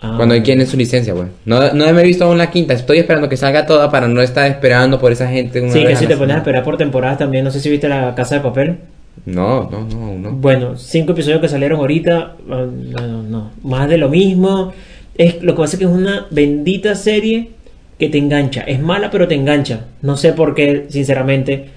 [0.00, 0.14] Ah.
[0.16, 1.28] Cuando él tiene su licencia, güey.
[1.44, 2.74] No, no me he visto aún la quinta.
[2.74, 5.60] Estoy esperando que salga toda para no estar esperando por esa gente.
[5.60, 7.44] una Sí, que si te pones a esperar por temporadas también.
[7.44, 8.76] No sé si viste la casa de papel.
[9.24, 10.32] No, no, no, no.
[10.32, 14.72] Bueno, cinco episodios que salieron ahorita, ah, no, no, no, más de lo mismo.
[15.16, 17.50] Es, lo que pasa es que es una bendita serie
[17.98, 18.60] que te engancha.
[18.60, 19.86] Es mala, pero te engancha.
[20.02, 21.70] No sé por qué, sinceramente,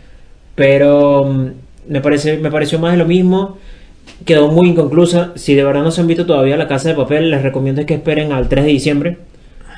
[0.60, 1.48] pero mm,
[1.88, 3.58] me parece, me pareció más de lo mismo.
[4.26, 5.32] Quedó muy inconclusa.
[5.36, 7.94] Si de verdad no se han visto todavía La Casa de Papel, les recomiendo que
[7.94, 9.18] esperen al 3 de diciembre.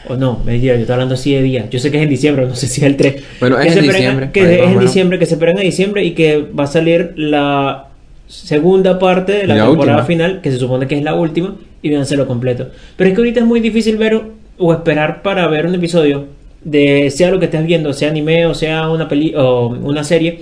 [0.09, 1.69] O no, mentira, yo estoy hablando así de día.
[1.69, 3.23] Yo sé que es en diciembre, no sé si es el 3.
[3.39, 5.61] Bueno, Que es en a- diciembre, Que ahí es en diciembre, que se esperen a
[5.61, 7.85] diciembre y que va a salir la
[8.25, 10.03] segunda parte de la, temporada última.
[10.05, 12.69] final, que se supone que es la última, y véanselo completo.
[12.97, 14.19] Pero es que ahorita es muy difícil ver
[14.57, 16.25] o esperar para ver un episodio
[16.63, 20.39] de sea lo que estés viendo, sea anime o sea una peli o una serie.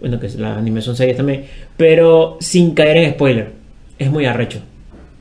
[0.00, 1.44] Bueno, que las anime son series también,
[1.76, 3.50] pero sin caer en spoiler.
[3.98, 4.60] Es muy arrecho.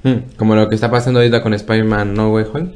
[0.04, 2.70] Hmm, Como lo que está pasando ahorita con Spider-Man No Way Home.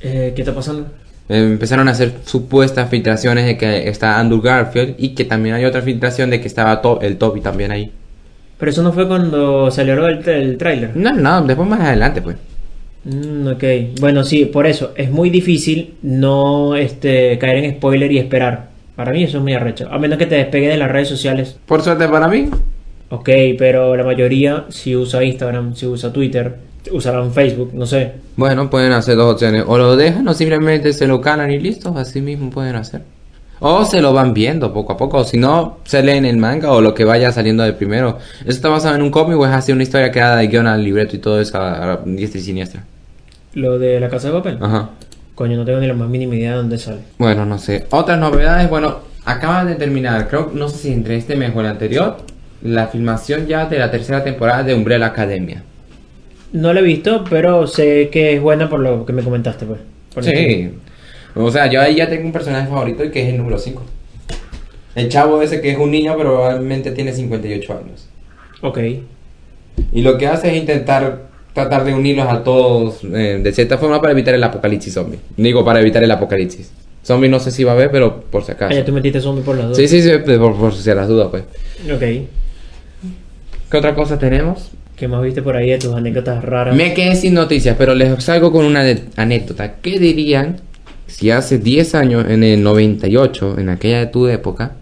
[0.00, 0.86] Eh, ¿Qué está pasando?
[1.28, 5.64] Eh, Empezaron a hacer supuestas filtraciones de que está Andrew Garfield y que también hay
[5.64, 7.92] otra filtración de que estaba To- el Toby también ahí.
[8.58, 10.96] Pero eso no fue cuando salió el, el tráiler.
[10.96, 12.36] No, no, después más adelante pues.
[13.04, 13.64] Mm, ok,
[14.00, 18.69] bueno, sí, por eso es muy difícil no este, caer en spoiler y esperar.
[19.00, 19.88] Para mí eso es muy arrecho.
[19.90, 21.56] A menos que te despegue de las redes sociales.
[21.64, 22.50] Por suerte para mí.
[23.08, 26.54] Ok, pero la mayoría si usa Instagram, si usa Twitter,
[26.92, 28.12] usarán Facebook, no sé.
[28.36, 29.64] Bueno, pueden hacer dos opciones.
[29.66, 31.94] O lo dejan o simplemente se lo calan y listo.
[31.96, 33.00] Así mismo pueden hacer.
[33.60, 35.16] O se lo van viendo poco a poco.
[35.16, 38.18] O si no, se leen el manga o lo que vaya saliendo de primero.
[38.42, 40.84] ¿Eso está basado en un cómic o es así una historia creada de guion al
[40.84, 42.84] libreto y todo eso a, a diestra y siniestra?
[43.54, 44.58] Lo de la casa de papel.
[44.60, 44.90] Ajá.
[45.40, 46.98] Coño, no tengo ni la más mínima idea de dónde sale.
[47.16, 47.86] Bueno, no sé.
[47.92, 51.66] Otras novedades, bueno, acaban de terminar, creo, no sé si entre este mes o el
[51.66, 52.18] anterior,
[52.60, 55.62] la filmación ya de la tercera temporada de Umbrella Academia.
[56.52, 59.80] No la he visto, pero sé que es buena por lo que me comentaste, pues.
[60.12, 60.72] Por Sí.
[61.34, 63.82] O sea, yo ahí ya tengo un personaje favorito y que es el número 5.
[64.94, 68.10] El chavo ese que es un niño, pero probablemente tiene 58 años.
[68.60, 68.78] Ok.
[69.90, 74.00] Y lo que hace es intentar tratar de unirlos a todos eh, de cierta forma
[74.00, 75.18] para evitar el apocalipsis zombie.
[75.36, 76.70] Digo, para evitar el apocalipsis.
[77.04, 78.74] Zombie no sé si va a haber, pero por si Ah, acaso.
[78.74, 79.76] ya tú metiste zombie por las dos.
[79.76, 81.42] Sí, sí, sí, por, por si las dudas, pues.
[81.92, 82.02] Ok.
[83.70, 84.70] ¿Qué otra cosa tenemos?
[84.96, 86.74] ¿Qué más viste por ahí de tus anécdotas raras?
[86.76, 88.84] Me quedé sin noticias, pero les salgo con una
[89.16, 89.76] anécdota.
[89.80, 90.60] ¿Qué dirían
[91.06, 94.72] si hace 10 años, en el 98, en aquella de tu época?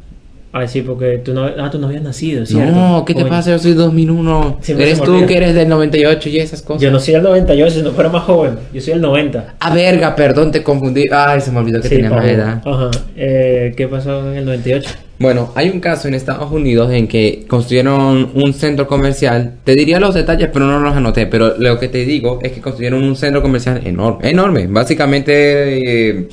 [0.59, 2.73] Ah, sí, porque tú no, ah, tú no habías nacido, ¿cierto?
[2.73, 3.53] No, ¿qué te pasa?
[3.53, 4.59] Yo soy 2001.
[4.61, 6.83] Siempre Eres tú que eres del 98 y esas cosas.
[6.83, 8.59] Yo no soy el 98, si no fuera más joven.
[8.73, 9.55] Yo soy el 90.
[9.61, 11.07] Ah, verga, perdón, te confundí.
[11.11, 12.63] Ay, se me olvidó que Sí, tenía más edad.
[12.65, 12.91] Ajá.
[13.17, 14.91] Eh, ¿Qué pasó en el 98?
[15.21, 19.55] Bueno, hay un caso en Estados Unidos en que construyeron un centro comercial.
[19.65, 21.27] Te diría los detalles, pero no los anoté.
[21.27, 24.31] Pero lo que te digo es que construyeron un centro comercial enorme.
[24.31, 24.67] Enorme.
[24.69, 26.29] Básicamente eh,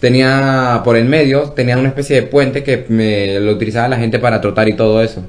[0.00, 4.18] tenía por el medio, tenía una especie de puente que me, lo utilizaba la gente
[4.18, 5.22] para trotar y todo eso.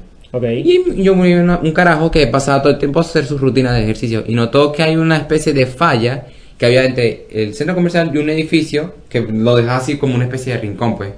[0.96, 3.74] Y yo muy una- un carajo que pasaba todo el tiempo a hacer sus rutinas
[3.74, 6.24] de ejercicio y notó que hay una especie de falla
[6.56, 10.24] que había entre el centro comercial y un edificio que lo dejaba así como una
[10.24, 11.10] especie de rincón, pues.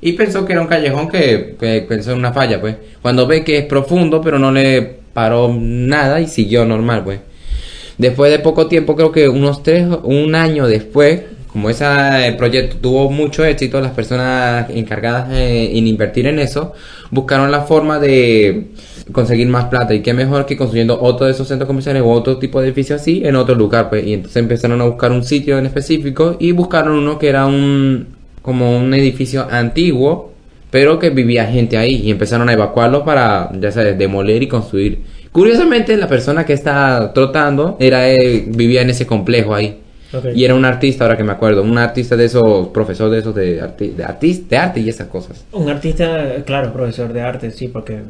[0.00, 2.76] Y pensó que era un callejón que, que pensó en una falla, pues.
[3.00, 7.20] Cuando ve que es profundo, pero no le paró nada y siguió normal, pues.
[7.98, 11.20] Después de poco tiempo, creo que unos tres, un año después,
[11.52, 11.84] como ese
[12.38, 16.72] proyecto tuvo mucho éxito, las personas encargadas eh, en invertir en eso
[17.10, 18.68] buscaron la forma de
[19.12, 22.38] conseguir más plata y qué mejor que construyendo otro de esos centros comerciales o otro
[22.38, 24.06] tipo de edificio así en otro lugar, pues.
[24.06, 28.16] Y entonces empezaron a buscar un sitio en específico y buscaron uno que era un
[28.40, 30.32] como un edificio antiguo
[30.72, 35.02] pero que vivía gente ahí y empezaron a evacuarlo para, ya sabes, demoler y construir.
[35.30, 39.81] Curiosamente, la persona que está trotando era eh, vivía en ese complejo ahí.
[40.34, 43.34] Y era un artista, ahora que me acuerdo, un artista de esos, profesor de esos
[43.34, 45.44] de, arti- de, de arte y esas cosas.
[45.52, 48.00] Un artista, claro, profesor de arte, sí, porque.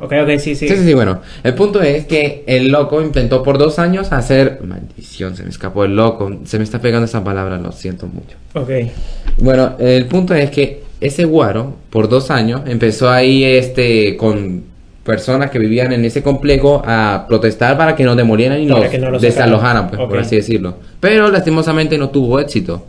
[0.00, 0.66] Ok, ok, sí, sí.
[0.66, 1.20] Sí, sí, sí, bueno.
[1.44, 4.60] El punto es que el loco intentó por dos años hacer...
[4.64, 6.38] Maldición, se me escapó el loco.
[6.44, 8.36] Se me está pegando esa palabra, lo siento mucho.
[8.54, 8.70] Ok.
[9.36, 14.64] Bueno, el punto es que ese guaro, por dos años, empezó ahí este con
[15.08, 19.12] personas que vivían en ese complejo a protestar para que nos demolieran y Para nos
[19.12, 20.74] no desalojaran, pues, por así decirlo.
[21.00, 22.84] Pero lastimosamente no tuvo éxito.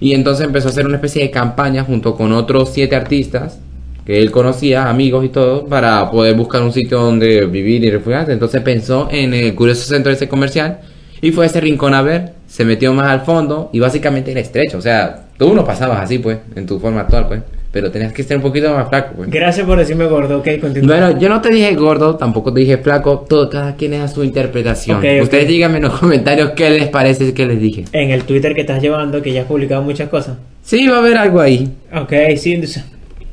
[0.00, 3.60] Y entonces empezó a hacer una especie de campaña junto con otros siete artistas
[4.06, 8.32] que él conocía, amigos y todo, para poder buscar un sitio donde vivir y refugiarse.
[8.32, 10.80] Entonces pensó en el curioso centro ese comercial
[11.20, 14.40] y fue a ese rincón a ver, se metió más al fondo y básicamente era
[14.40, 14.78] estrecho.
[14.78, 17.42] O sea, tú no pasabas así, pues, en tu forma actual, pues.
[17.72, 19.30] Pero tenías que ser un poquito más flaco, pues.
[19.30, 20.94] Gracias por decirme gordo, ok, continúa.
[20.98, 24.08] Bueno, yo no te dije gordo, tampoco te dije flaco, todo, cada quien es a
[24.08, 24.98] su interpretación.
[24.98, 25.22] Ok, ok.
[25.22, 27.84] Ustedes díganme en los comentarios qué les parece que les dije.
[27.92, 30.36] En el Twitter que estás llevando, que ya has publicado muchas cosas.
[30.62, 31.72] Sí, va a haber algo ahí.
[31.94, 32.84] Ok, sí, entonces-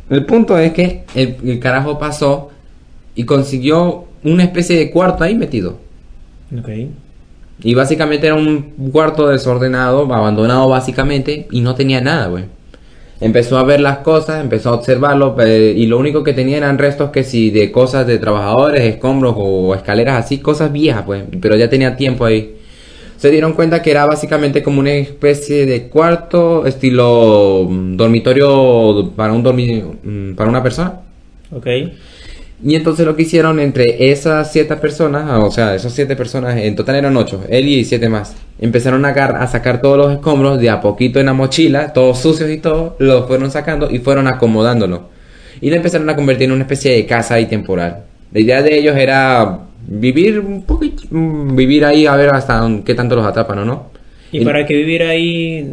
[0.10, 2.50] El punto es que el, el carajo pasó
[3.16, 5.78] y consiguió una especie de cuarto ahí metido.
[6.58, 6.70] Ok.
[7.62, 12.46] Y básicamente era un cuarto desordenado, abandonado básicamente, y no tenía nada, güey.
[13.22, 16.78] Empezó a ver las cosas, empezó a observarlo, eh, y lo único que tenía eran
[16.78, 21.58] restos que si de cosas de trabajadores, escombros o escaleras así, cosas viejas, pues, pero
[21.58, 22.56] ya tenía tiempo ahí.
[23.18, 29.34] Se dieron cuenta que era básicamente como una especie de cuarto, estilo mm, dormitorio para
[29.34, 31.02] un dormi mm, para una persona.
[31.52, 31.68] Ok.
[32.62, 36.58] Y entonces lo que hicieron entre esas siete personas, ah, o sea, esas siete personas,
[36.58, 40.60] en total eran ocho, él y siete más, empezaron a, a sacar todos los escombros
[40.60, 44.28] de a poquito en la mochila, todos sucios y todo, los fueron sacando y fueron
[44.28, 45.10] acomodándolo.
[45.62, 48.04] Y lo empezaron a convertir en una especie de casa ahí temporal.
[48.32, 52.94] La idea de ellos era vivir un poquito, mm, vivir ahí a ver hasta qué
[52.94, 53.90] tanto los atrapan o no.
[54.32, 55.68] ¿Y para qué vivir ahí?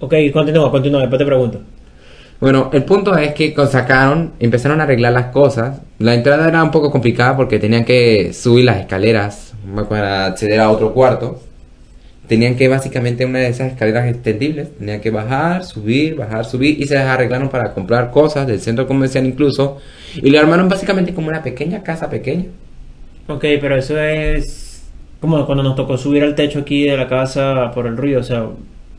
[0.00, 1.60] Ok, continúa, continúa, después te pregunto.
[2.42, 5.80] Bueno, el punto es que sacaron, empezaron a arreglar las cosas.
[6.00, 9.54] La entrada era un poco complicada porque tenían que subir las escaleras
[9.88, 11.40] para acceder a otro cuarto.
[12.26, 16.86] Tenían que básicamente una de esas escaleras extendibles, tenían que bajar, subir, bajar, subir y
[16.88, 19.78] se las arreglaron para comprar cosas del centro comercial incluso.
[20.16, 22.46] Y lo armaron básicamente como una pequeña casa pequeña.
[23.28, 24.82] Ok, pero eso es
[25.20, 28.24] como cuando nos tocó subir al techo aquí de la casa por el ruido, o
[28.24, 28.48] sea,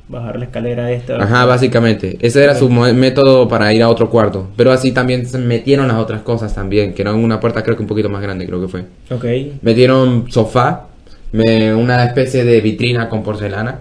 [0.07, 1.15] bajar la escalera esta.
[1.21, 2.17] Ajá, básicamente.
[2.21, 4.47] Ese era su método para ir a otro cuarto.
[4.55, 7.81] Pero así también se metieron las otras cosas también, que eran una puerta creo que
[7.83, 8.81] un poquito más grande, creo que fue.
[9.09, 9.25] Ok,
[9.61, 10.87] Metieron sofá,
[11.31, 13.79] me- una especie de vitrina con porcelana.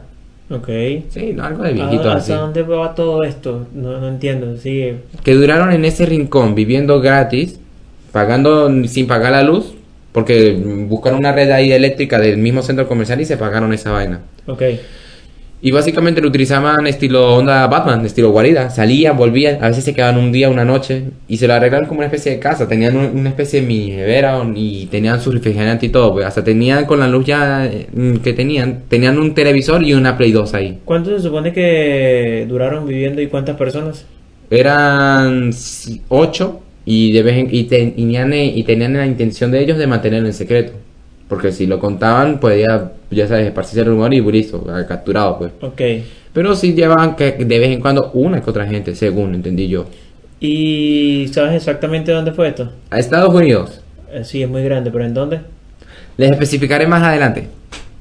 [0.51, 0.69] ok.
[1.11, 2.33] Sí, no, algo de viejito Ah, así.
[2.33, 3.67] ¿Hasta dónde va todo esto?
[3.75, 4.99] No, no entiendo, sigue.
[5.25, 7.59] Que duraron en ese rincón viviendo gratis,
[8.13, 9.75] pagando sin pagar la luz,
[10.13, 10.53] porque
[10.89, 14.21] buscaron una red ahí eléctrica del mismo centro comercial y se pagaron esa vaina.
[14.47, 14.63] Ok,
[15.65, 18.69] Y básicamente lo utilizaban estilo onda Batman, estilo guarida.
[18.69, 21.99] Salían, volvían, a veces se quedaban un día, una noche y se lo arreglaron como
[22.01, 22.67] una especie de casa.
[22.67, 26.15] Tenían un- una especie de mini nevera y tenían su refrigerante y todo.
[26.15, 27.87] Pues hasta tenían con la luz ya eh,
[28.25, 30.79] que tenían, tenían un televisor y una Play 2 ahí.
[30.85, 34.05] ¿cuánto se supone que duraron viviendo y cuántas personas?
[34.51, 35.51] Eran
[36.09, 39.87] ocho y, de vez en- y, y tenían, y tenían la intención de ellos de
[39.87, 40.73] mantenerlo en secreto.
[41.33, 45.53] Porque si lo contaban, podía, ya sabes, esparcirse el rumor y listo, capturado pues.
[45.63, 45.81] Ok,
[46.35, 49.87] Pero sí llevaban que de vez en cuando una que otra gente, según entendí yo.
[50.41, 52.71] ¿y sabes exactamente dónde fue esto?
[52.91, 53.81] A Estados Unidos.
[54.11, 55.41] Eh, sí, es muy grande, pero ¿en dónde?
[56.19, 57.49] Les especificaré más adelante.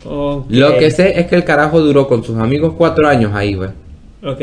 [0.04, 3.54] Ok, Lo que sé es que el carajo duró con sus amigos cuatro años ahí,
[3.54, 3.70] güey.
[4.24, 4.42] Ok,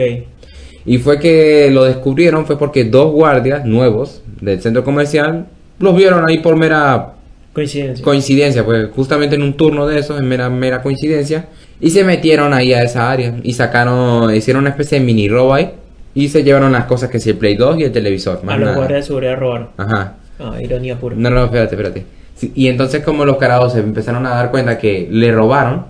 [0.86, 5.46] Y fue que lo descubrieron, fue porque dos guardias nuevos del centro comercial
[5.78, 7.14] los vieron ahí por mera
[7.58, 8.04] coincidencia.
[8.04, 11.46] coincidencia, pues justamente en un turno de esos, en mera, mera coincidencia,
[11.80, 15.54] y se metieron ahí a esa área y sacaron, hicieron una especie de mini robo
[15.54, 15.70] ahí
[16.14, 18.40] y se llevaron las cosas que si el Play 2 y el televisor.
[18.46, 19.68] a los guardias de seguridad robaron.
[19.76, 20.14] Ajá.
[20.40, 21.14] Ah, ironía pura.
[21.16, 22.04] No, no, espérate, espérate.
[22.34, 25.86] Sí, y entonces como los carajos se empezaron a dar cuenta que le robaron,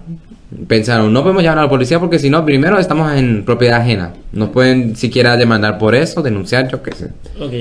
[0.67, 4.13] pensaron, no podemos llamar a la policía porque si no, primero estamos en propiedad ajena.
[4.33, 7.11] Nos pueden siquiera demandar por eso, denunciar, yo qué sé.
[7.41, 7.53] Ok,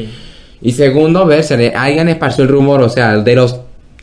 [0.62, 3.60] Y segundo, ver si alguien esparció el rumor, o sea, de los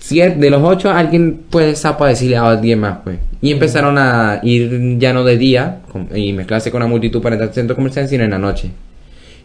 [0.07, 3.19] siete, de los ocho, alguien puede sapo a decirle a alguien más, pues.
[3.40, 7.37] Y empezaron a ir ya no de día con- y mezclarse con la multitud para
[7.37, 8.71] entrar al centro comercial, sino en la noche.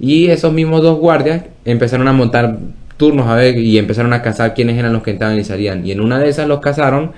[0.02, 2.58] Y esos mismos dos guardias empezaron a montar
[2.98, 5.86] turnos a ver y empezaron a cazar quiénes eran los que entraban y salían.
[5.88, 7.12] Y en una de esas los cazaron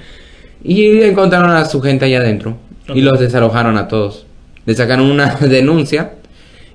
[0.64, 2.58] y encontraron a su gente allá adentro
[2.94, 4.26] y los desalojaron a todos.
[4.68, 6.12] Le sacaron una denuncia.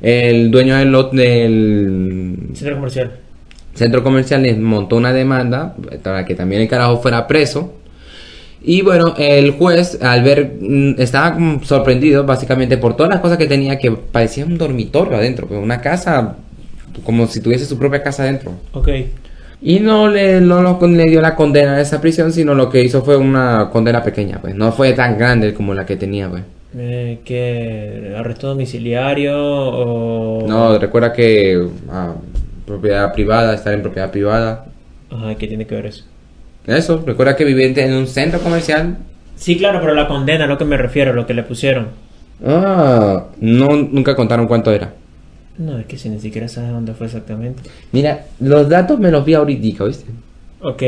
[0.00, 3.12] El dueño del, lot- del centro comercial.
[3.76, 7.72] Centro comercial les montó una demanda para que también el carajo fuera preso.
[8.62, 13.46] Y bueno, el juez al ver, mm, estaba sorprendido básicamente por todas las cosas que
[13.46, 16.36] tenía que parecía un dormitorio adentro, pues, una casa
[17.04, 18.52] como si tuviese su propia casa adentro.
[18.72, 18.88] Ok,
[19.60, 22.82] Y no le, no lo- le dio la condena a esa prisión, sino lo que
[22.82, 26.42] hizo fue una condena pequeña, pues no fue tan grande como la que tenía, pues.
[26.76, 28.14] eh, ¿qué?
[28.16, 30.46] ¿Arresto domiciliario o...?
[30.46, 32.14] No, recuerda que ah,
[32.66, 34.66] propiedad privada, estar en propiedad privada,
[35.10, 36.04] Ajá, ¿qué tiene que ver eso?
[36.66, 38.98] Eso, recuerda que vivía en un centro comercial.
[39.36, 41.88] Sí, claro, pero la condena a lo que me refiero, lo que le pusieron.
[42.44, 44.92] Ah, no, nunca contaron cuánto era.
[45.58, 47.62] No, es que si ni siquiera sabes dónde fue exactamente.
[47.92, 50.06] Mira, los datos me los vi ahorita, ¿viste?
[50.60, 50.82] Ok.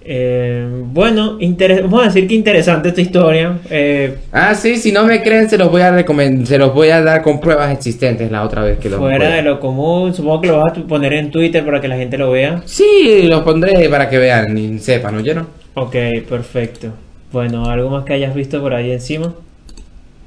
[0.00, 1.38] Eh, bueno,
[1.82, 3.58] vamos a decir que interesante esta historia.
[3.68, 6.88] Eh, Ah, sí, si no me creen, se los voy a recomendar, se los voy
[6.88, 10.40] a dar con pruebas existentes la otra vez que los fuera de lo común, supongo
[10.40, 12.62] que lo vas a poner en Twitter para que la gente lo vea.
[12.64, 15.46] Sí, los pondré para que vean y sepan, ¿oyeron?
[15.74, 15.94] Ok,
[16.28, 16.88] perfecto.
[17.30, 19.34] Bueno, ¿algo más que hayas visto por ahí encima?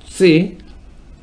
[0.07, 0.57] Sí.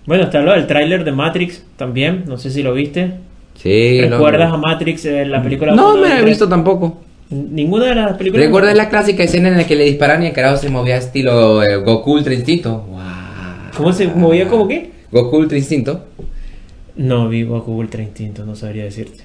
[0.06, 3.12] Bueno, está lo del tráiler de Matrix también, no sé si lo viste.
[3.54, 4.00] Sí.
[4.02, 5.74] lo- ¿Recuerdas a Matrix, eh, la película?
[5.74, 7.02] No me la he visto tampoco.
[7.30, 8.46] Ninguna de las películas.
[8.46, 11.62] ¿Recuerdas la clásica escena en la que le disparan y el carajo se movía estilo
[11.62, 12.86] eh, Goku Ultra Instinto?
[12.88, 13.00] Wow.
[13.76, 14.90] ¿Cómo se movía como qué?
[15.12, 16.06] Goku Ultra Instinto.
[16.96, 19.24] No vi Goku Ultra Instinto, no sabría decirte.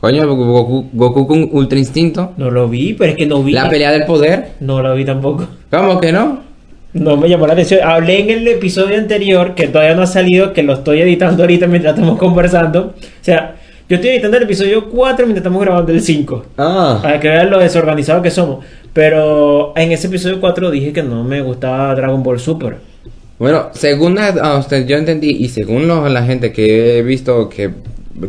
[0.00, 2.32] Coño, Goku, Goku con Ultra Instinto.
[2.36, 3.52] No lo vi, pero es que no vi.
[3.52, 4.52] La pelea del poder.
[4.60, 5.46] No lo vi tampoco.
[5.70, 6.40] ¿Cómo que no?
[6.92, 7.80] No me llamó la atención.
[7.84, 11.66] Hablé en el episodio anterior, que todavía no ha salido, que lo estoy editando ahorita
[11.66, 12.94] mientras estamos conversando.
[12.96, 13.56] O sea,
[13.90, 16.44] yo estoy editando el episodio 4 mientras estamos grabando el 5.
[16.56, 17.00] Ah.
[17.02, 18.64] Para que vean lo desorganizado que somos.
[18.92, 22.76] Pero en ese episodio 4 dije que no me gustaba Dragon Ball Super.
[23.40, 27.70] Bueno, según a usted, yo entendí y según los- la gente que he visto que,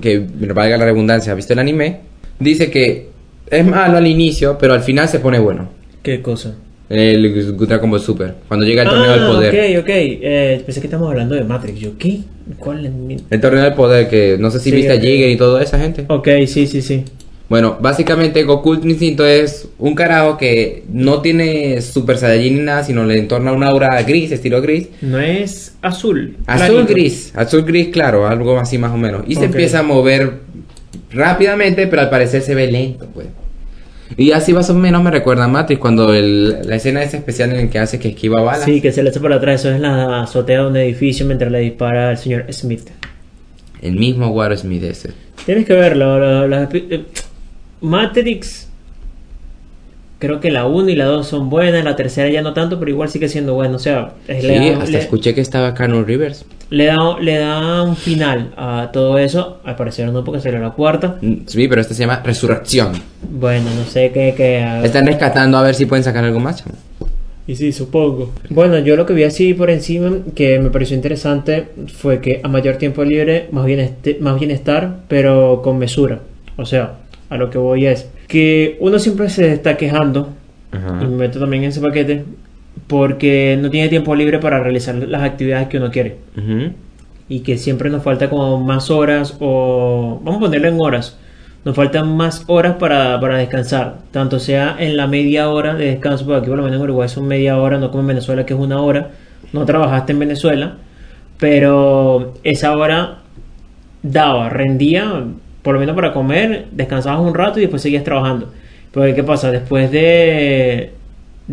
[0.01, 1.99] que valga la redundancia, ha visto el anime,
[2.39, 3.09] dice que
[3.45, 5.69] es malo al inicio, pero al final se pone bueno.
[6.01, 6.55] ¿Qué cosa?
[6.89, 9.77] El Dragon Ball Super, cuando llega el torneo del ah, poder.
[9.77, 9.89] ok, ok.
[9.89, 11.79] Eh, pensé que estamos hablando de Matrix.
[11.79, 12.21] Yo, ¿qué?
[12.57, 15.31] ¿Cuál es mi- El torneo del poder, que no sé si Sí, viste a Jigen
[15.31, 16.05] y toda esa gente.
[16.07, 17.03] Ok, sí, sí, sí.
[17.49, 22.83] Bueno, básicamente Goku Ultra Instinto es un carajo que no tiene Super Saiyajin ni nada,
[22.85, 24.87] sino le entorna una aura gris, estilo gris.
[25.01, 26.37] No es azul.
[26.47, 26.93] Azul clarito.
[26.93, 29.23] gris, azul gris claro, algo así más o menos.
[29.27, 30.35] Y se empieza a mover
[31.11, 33.27] rápidamente, pero al parecer se ve lento, pues.
[34.17, 37.51] Y así más o menos me recuerda a Matrix cuando el- la escena esa especial
[37.51, 38.65] en la que hace que esquiva balas.
[38.65, 39.61] Sí, que se le echa para atrás.
[39.61, 42.89] Eso es la azotea de un edificio mientras le dispara al señor Smith.
[43.81, 45.11] El mismo War Smith ese.
[45.45, 46.47] Tienes que verlo.
[46.47, 47.05] lo- eh,
[47.81, 48.67] Matrix.
[50.19, 51.83] Creo que la 1 y la 2 son buenas.
[51.83, 53.75] La tercera ya no tanto, pero igual sigue siendo buena.
[53.75, 56.45] O sea, es- Sí, hasta le- escuché que estaba Canon Rivers.
[56.71, 59.59] Le da, le da un final a todo eso.
[59.63, 61.17] Al parecer no, porque salió la cuarta.
[61.21, 62.93] Mm, Sí, pero este se llama Resurrección.
[63.29, 64.33] Bueno, no sé qué.
[64.35, 66.63] qué Están rescatando a ver si pueden sacar algo más.
[67.47, 68.31] Y sí, supongo.
[68.49, 72.47] Bueno, yo lo que vi así por encima que me pareció interesante fue que a
[72.47, 76.19] mayor tiempo libre, más, bien este- más bienestar, pero con mesura.
[76.57, 76.93] O sea,
[77.29, 80.29] a lo que voy es que uno siempre se está quejando,
[80.71, 80.99] Ajá.
[81.01, 82.23] y me meto también en ese paquete,
[82.91, 86.17] porque no tiene tiempo libre para realizar las actividades que uno quiere.
[87.29, 90.19] Y que siempre nos falta como más horas o...
[90.21, 91.17] Vamos a ponerlo en horas.
[91.63, 93.99] Nos faltan más horas para, para descansar.
[94.11, 97.07] Tanto sea en la media hora de descanso, porque aquí por lo menos en Uruguay
[97.07, 99.11] son media hora, no como en Venezuela que es una hora.
[99.53, 100.75] No trabajaste en Venezuela,
[101.37, 103.19] pero esa hora
[104.03, 105.27] daba, rendía,
[105.61, 108.51] por lo menos para comer, descansabas un rato y después seguías trabajando.
[108.91, 109.49] Pero ¿qué pasa?
[109.49, 110.91] Después de,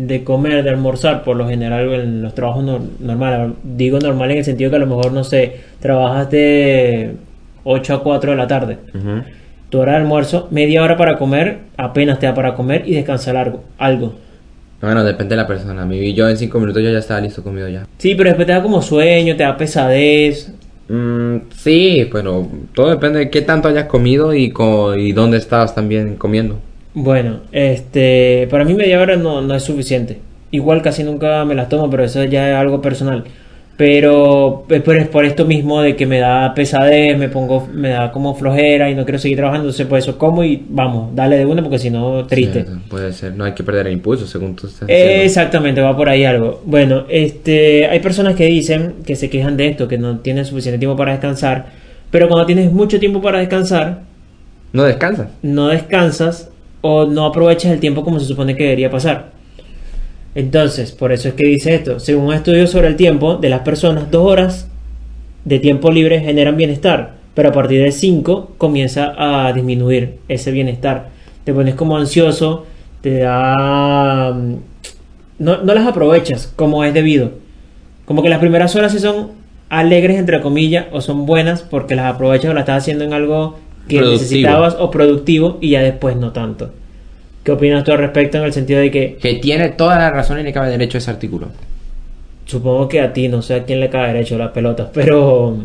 [0.07, 4.37] de comer, de almorzar, por lo general en los trabajos no- normales, digo normal en
[4.37, 7.11] el sentido que a lo mejor, no sé, trabajas de
[7.65, 8.77] 8 a 4 de la tarde.
[9.69, 13.35] Tu hora de almuerzo, media hora para comer, apenas te da para comer y descansar
[13.37, 13.63] algo.
[13.77, 14.15] algo.
[14.81, 15.85] Bueno, depende de la persona.
[15.85, 17.85] Mi yo en cinco minutos yo ya estaba listo comido ya.
[17.97, 20.53] Sí, pero después te da como sueño, te da pesadez.
[20.87, 25.75] Mm, sí, pero todo depende de qué tanto hayas comido y, co- y dónde estabas
[25.75, 26.59] también comiendo.
[26.93, 30.19] Bueno, este, para mí media hora no, no es suficiente.
[30.51, 33.23] Igual casi nunca me las tomo, pero eso ya es algo personal.
[33.77, 37.89] Pero es por, es por esto mismo de que me da pesadez, me pongo, me
[37.89, 41.37] da como flojera y no quiero seguir trabajando, entonces por eso como y vamos, dale
[41.37, 42.65] de una porque si no, triste.
[42.65, 45.23] Sí, puede ser, no hay que perder el impulso según tú estás diciendo.
[45.23, 46.61] Exactamente, va por ahí algo.
[46.65, 50.77] Bueno, este, hay personas que dicen que se quejan de esto, que no tienen suficiente
[50.77, 51.67] tiempo para descansar,
[52.11, 54.01] pero cuando tienes mucho tiempo para descansar,
[54.73, 55.29] No descansas.
[55.41, 56.48] no descansas
[56.81, 59.31] o no aprovechas el tiempo como se supone que debería pasar.
[60.35, 61.99] Entonces, por eso es que dice esto.
[61.99, 64.67] Según un estudio sobre el tiempo de las personas, dos horas
[65.45, 71.09] de tiempo libre generan bienestar, pero a partir de cinco comienza a disminuir ese bienestar.
[71.43, 72.65] Te pones como ansioso,
[73.01, 74.33] te da...
[74.33, 74.55] mm,
[75.39, 77.31] No, no las aprovechas como es debido.
[78.05, 79.31] Como que las primeras horas sí son
[79.69, 83.57] alegres, entre comillas, o son buenas porque las aprovechas o las estás haciendo en algo
[83.89, 84.13] que Productivo.
[84.13, 86.71] necesitabas o productivo y ya después no tanto.
[87.43, 90.39] ¿Qué opinas tú al respecto en el sentido de que Que tiene toda la razón
[90.39, 91.49] y le cabe derecho a ese artículo.
[92.45, 95.57] supongo que a ti no sé a quién le cae derecho las pelotas, pero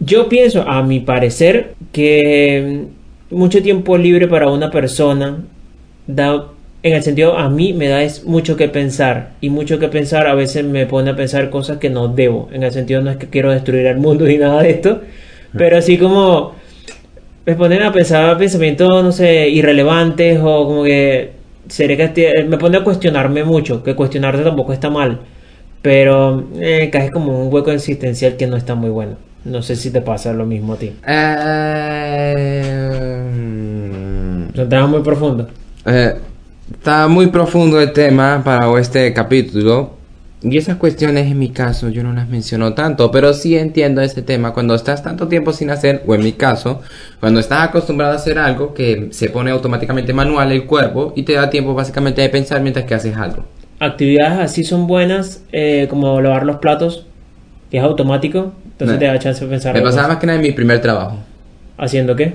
[0.00, 2.86] yo pienso, a mi parecer, que
[3.30, 5.38] mucho tiempo libre para una persona
[6.06, 6.46] da,
[6.82, 9.30] en el sentido, a mí me da es mucho que pensar.
[9.40, 12.48] Y mucho que pensar a veces me pone a pensar cosas que no debo.
[12.52, 15.00] En el sentido, no es que quiero destruir el mundo ni nada de esto.
[15.56, 16.54] Pero así como
[17.52, 21.32] ponen a pensar pensamientos, no sé, irrelevantes o como que
[21.68, 25.20] seré que me pone a cuestionarme mucho, que cuestionarte tampoco está mal,
[25.82, 29.16] pero eh, caes como un hueco existencial que no está muy bueno.
[29.44, 30.92] No sé si te pasa lo mismo a ti.
[31.06, 32.34] Eh,
[34.54, 35.48] Es un tema muy profundo.
[35.84, 36.14] Eh,
[36.72, 40.03] está muy profundo el tema para este capítulo.
[40.46, 44.20] Y esas cuestiones en mi caso yo no las menciono tanto, pero sí entiendo ese
[44.20, 46.82] tema cuando estás tanto tiempo sin hacer, o en mi caso,
[47.18, 51.32] cuando estás acostumbrado a hacer algo que se pone automáticamente manual el cuerpo y te
[51.32, 53.44] da tiempo básicamente de pensar mientras que haces algo.
[53.80, 57.06] Actividades así son buenas, eh, como lavar los platos,
[57.70, 58.98] que es automático, entonces No.
[59.00, 59.74] te da chance de pensar.
[59.74, 60.08] Me pasaba más.
[60.10, 61.16] más que nada en mi primer trabajo.
[61.78, 62.34] ¿Haciendo qué?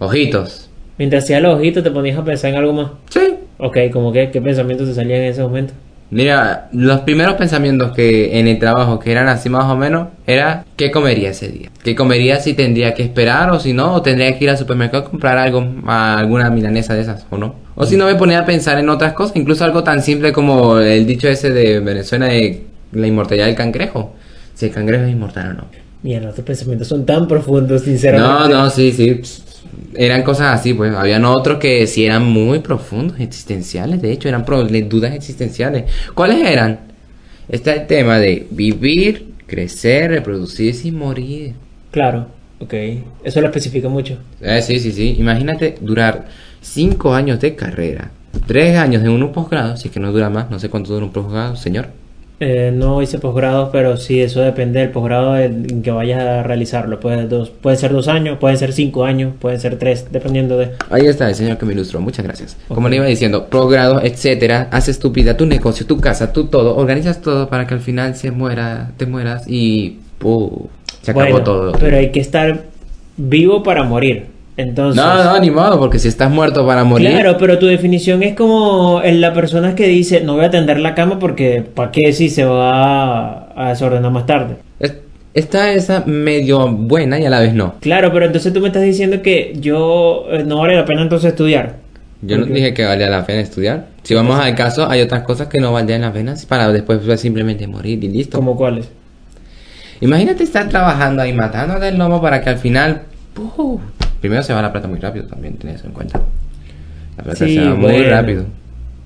[0.00, 0.68] Ojitos.
[0.98, 2.90] Mientras hacías los ojitos te ponías a pensar en algo más.
[3.10, 3.20] Sí.
[3.58, 5.72] Ok, como que, ¿qué pensamientos te salían en ese momento?
[6.14, 10.64] Mira, los primeros pensamientos que en el trabajo que eran así más o menos era
[10.76, 11.70] ¿qué comería ese día?
[11.82, 13.94] ¿Qué comería si tendría que esperar o si no?
[13.94, 17.36] ¿O tendría que ir al supermercado a comprar algo, a alguna milanesa de esas o
[17.36, 17.56] no?
[17.74, 20.78] O si no me ponía a pensar en otras cosas, incluso algo tan simple como
[20.78, 22.62] el dicho ese de Venezuela de
[22.92, 24.14] la inmortalidad del cangrejo.
[24.54, 25.64] Si el cangrejo es inmortal o no.
[26.04, 28.54] Mira, los pensamientos son tan profundos, sinceramente.
[28.54, 29.20] No, no, sí, sí.
[29.96, 30.94] Eran cosas así, pues.
[30.94, 34.02] Habían otros que sí eran muy profundos, existenciales.
[34.02, 35.84] De hecho, eran dudas existenciales.
[36.14, 36.80] ¿Cuáles eran?
[37.48, 41.54] Está el tema de vivir, crecer, reproducirse y morir.
[41.90, 42.26] Claro,
[42.58, 42.74] ok.
[43.22, 44.18] Eso lo especifica mucho.
[44.40, 45.16] Eh, sí, sí, sí.
[45.18, 46.26] Imagínate durar
[46.60, 48.10] cinco años de carrera,
[48.46, 51.06] tres años de un posgrado, si es que no dura más, no sé cuánto dura
[51.06, 51.88] un posgrado, señor.
[52.40, 56.98] Eh, no hice posgrado, pero sí, eso depende del posgrado en que vayas a realizarlo.
[56.98, 60.72] Puede, dos, puede ser dos años, pueden ser cinco años, pueden ser tres, dependiendo de...
[60.90, 62.56] Ahí está el señor que me ilustró, muchas gracias.
[62.68, 66.76] Como le iba diciendo, posgrado, etcétera, haces tu vida, tu negocio, tu casa, tu todo,
[66.76, 69.98] organizas todo para que al final se muera, te mueras y
[71.02, 71.72] se acabó Bueno, todo.
[71.78, 72.64] Pero hay que estar
[73.16, 74.33] vivo para morir.
[74.56, 75.02] Entonces...
[75.02, 77.10] No, no, ni modo, porque si estás muerto para morir.
[77.10, 80.78] Claro, pero tu definición es como en la persona que dice, no voy a tender
[80.78, 84.56] la cama porque ¿para qué si se va a, desordenar más tarde?
[84.78, 84.94] Es-
[85.34, 87.74] Está esa medio buena y a la vez no.
[87.80, 91.30] Claro, pero entonces tú me estás diciendo que yo eh, no vale la pena entonces
[91.30, 91.74] estudiar.
[92.22, 93.88] Yo no dije que valía la pena estudiar.
[94.04, 97.20] Si vamos al caso, hay otras cosas que no valdrían la pena para después pues,
[97.20, 98.38] simplemente morir y listo.
[98.38, 98.88] ¿Como cuáles?
[100.00, 103.02] Imagínate estar trabajando ahí matando del lomo para que al final.
[103.34, 103.80] ¡puf!
[104.24, 106.18] Primero se va la plata muy rápido también, tenés en cuenta.
[107.18, 108.46] La plata Sí, se va muy rápido.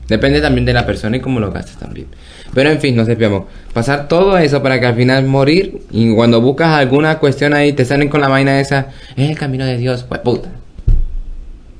[0.07, 2.07] Depende también de la persona y cómo lo gastes también.
[2.55, 3.47] Pero en fin, nos desviamos.
[3.73, 7.85] Pasar todo eso para que al final morir y cuando buscas alguna cuestión ahí te
[7.85, 8.91] salen con la vaina esa.
[9.17, 10.51] Es el camino de Dios, pues puta.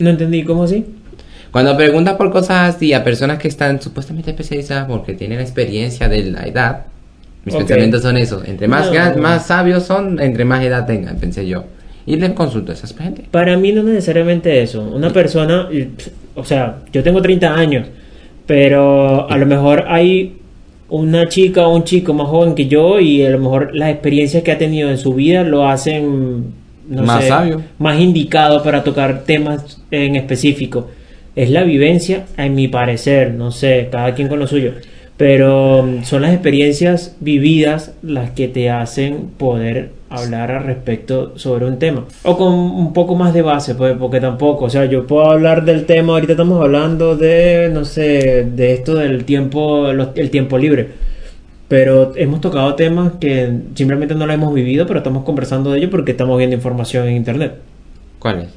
[0.01, 0.85] No entendí, ¿cómo así?
[1.53, 6.25] Cuando preguntas por cosas así a personas que están supuestamente especializadas porque tienen experiencia de
[6.25, 6.87] la edad,
[7.45, 7.61] mis Ok.
[7.61, 8.49] pensamientos son esos.
[8.49, 9.23] Entre más, No.
[9.23, 11.67] más sabios son, entre más edad tengan, pensé yo.
[12.09, 13.25] Y les consulto a esas gente.
[13.31, 14.81] Para mí no necesariamente eso.
[14.81, 15.69] Una persona,
[16.35, 17.87] o sea, yo tengo 30 años,
[18.47, 20.39] pero a lo mejor hay
[20.89, 24.43] una chica o un chico más joven que yo y a lo mejor las experiencias
[24.43, 26.55] que ha tenido en su vida lo hacen
[26.89, 27.61] no Más sé, sabio.
[27.79, 30.89] más indicado para tocar temas en específico.
[31.37, 34.73] Es la vivencia, en mi parecer, no sé, cada quien con lo suyo.
[35.19, 41.79] Pero son las experiencias vividas las que te hacen poder hablar al respecto sobre un
[41.79, 42.05] tema.
[42.23, 45.65] O con un poco más de base, pues, porque tampoco, o sea, yo puedo hablar
[45.65, 50.57] del tema, ahorita estamos hablando de, no sé, de esto del tiempo, los- el tiempo
[50.59, 50.89] libre.
[51.69, 55.91] Pero hemos tocado temas que simplemente no lo hemos vivido, pero estamos conversando de ello
[55.91, 57.55] porque estamos viendo información en internet.
[58.19, 58.49] ¿Cuál es?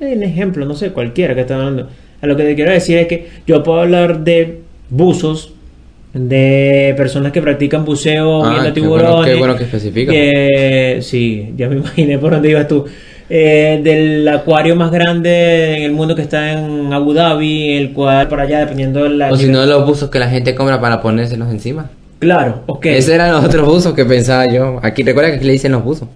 [0.00, 1.88] Un ejemplo, no sé, cualquiera que esté hablando.
[2.20, 4.60] A lo que te quiero decir es que yo puedo hablar de
[4.90, 5.52] buzos,
[6.18, 9.32] de personas que practican buceo Ah, viendo bueno- tiburones.
[9.32, 10.12] qué bueno que especifica.
[11.02, 12.84] sí, ya me imaginé por dónde ibas tú.
[13.28, 18.28] Eh, del acuario más grande en el mundo que está en Abu Dhabi, el cual
[18.28, 19.32] por allá, dependiendo de la.
[19.32, 21.90] O si no, los buzos que la gente compra para ponérselos encima.
[22.20, 22.86] Claro, ok.
[22.86, 24.78] Esos eran los otros buzos que pensaba yo.
[24.82, 26.08] Aquí recuerda que aquí le dicen los buzos.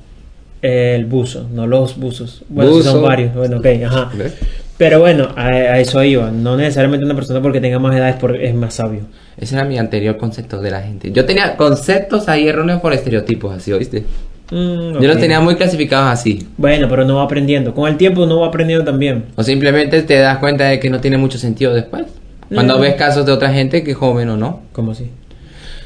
[0.62, 2.44] El buzo, no los buzos.
[2.48, 2.92] Bueno, Buzo.
[2.92, 3.34] son varios.
[3.34, 4.10] Bueno, ok, ajá.
[4.16, 4.34] ¿Ves?
[4.80, 6.30] Pero bueno, a, a eso iba.
[6.30, 9.02] No necesariamente una persona porque tenga más edad es, por- es más sabio.
[9.36, 11.12] Ese era mi anterior concepto de la gente.
[11.12, 14.04] Yo tenía conceptos ahí erróneos por estereotipos, así, ¿oíste?
[14.50, 16.48] Mm, Yo los tenía muy clasificados así.
[16.56, 17.74] Bueno, pero no va aprendiendo.
[17.74, 19.26] Con el tiempo no va aprendiendo también.
[19.36, 22.06] O simplemente te das cuenta de que no tiene mucho sentido después.
[22.52, 22.80] Cuando Mm.
[22.80, 24.62] ves casos de otra gente que es joven o no.
[24.72, 25.10] ¿Cómo así?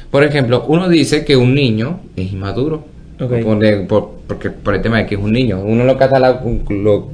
[0.09, 2.85] Por ejemplo, uno dice que un niño es inmaduro.
[3.19, 3.33] Ok.
[3.43, 5.59] Por, por- porque, por el tema de que es un niño.
[5.59, 6.41] Uno lo cataloga...
[6.69, 7.09] Lo,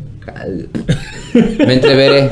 [1.66, 2.30] me entreveré.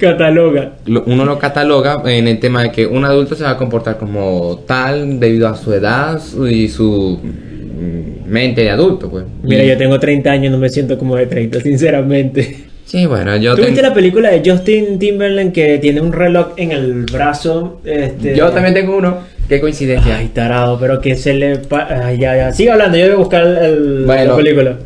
[0.00, 0.72] Cataloga.
[0.86, 3.98] lo- uno lo cataloga en el tema de que un adulto se va a comportar
[3.98, 9.24] como tal debido a su edad y su mm, mente de adulto, pues.
[9.42, 12.56] Mira, yo tengo 30 años, no me siento como de 30, sinceramente.
[12.86, 16.48] Sí, bueno, yo, ¿Tú ten- viste la película de Justin Timberlake que tiene un reloj
[16.56, 17.80] en el brazo?
[17.84, 18.34] Este...
[18.36, 19.18] yo también tengo uno.
[19.48, 20.16] Qué coincidencia.
[20.18, 21.56] Ay, tarado, pero que se le...
[21.58, 22.52] pa- Ay, ya, ya.
[22.52, 24.30] Sigue hablando, yo voy a buscar el- Bueno.
[24.30, 24.76] la película.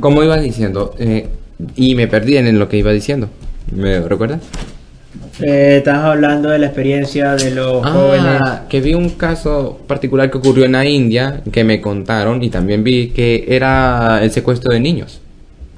[0.00, 1.28] Como ibas diciendo, eh,
[1.74, 3.28] y me perdí en lo que iba diciendo.
[3.72, 4.40] ¿Me recuerdas?
[5.40, 8.40] Eh, estás hablando de la experiencia de los jóvenes.
[8.40, 12.48] Ah, que vi un caso particular que ocurrió en la India que me contaron y
[12.48, 15.20] también vi que era el secuestro de niños.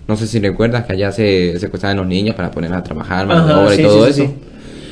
[0.06, 3.68] No sé si recuerdas que allá se secuestraban los niños para ponerlos a trabajar, mano
[3.70, 4.32] sí, y todo sí, sí, eso.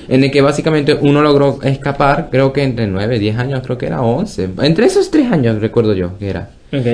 [0.08, 3.86] En el que básicamente uno logró escapar, creo que entre 9, 10 años, creo que
[3.86, 4.50] era 11.
[4.62, 6.50] Entre esos 3 años recuerdo yo que era.
[6.72, 6.86] Ok.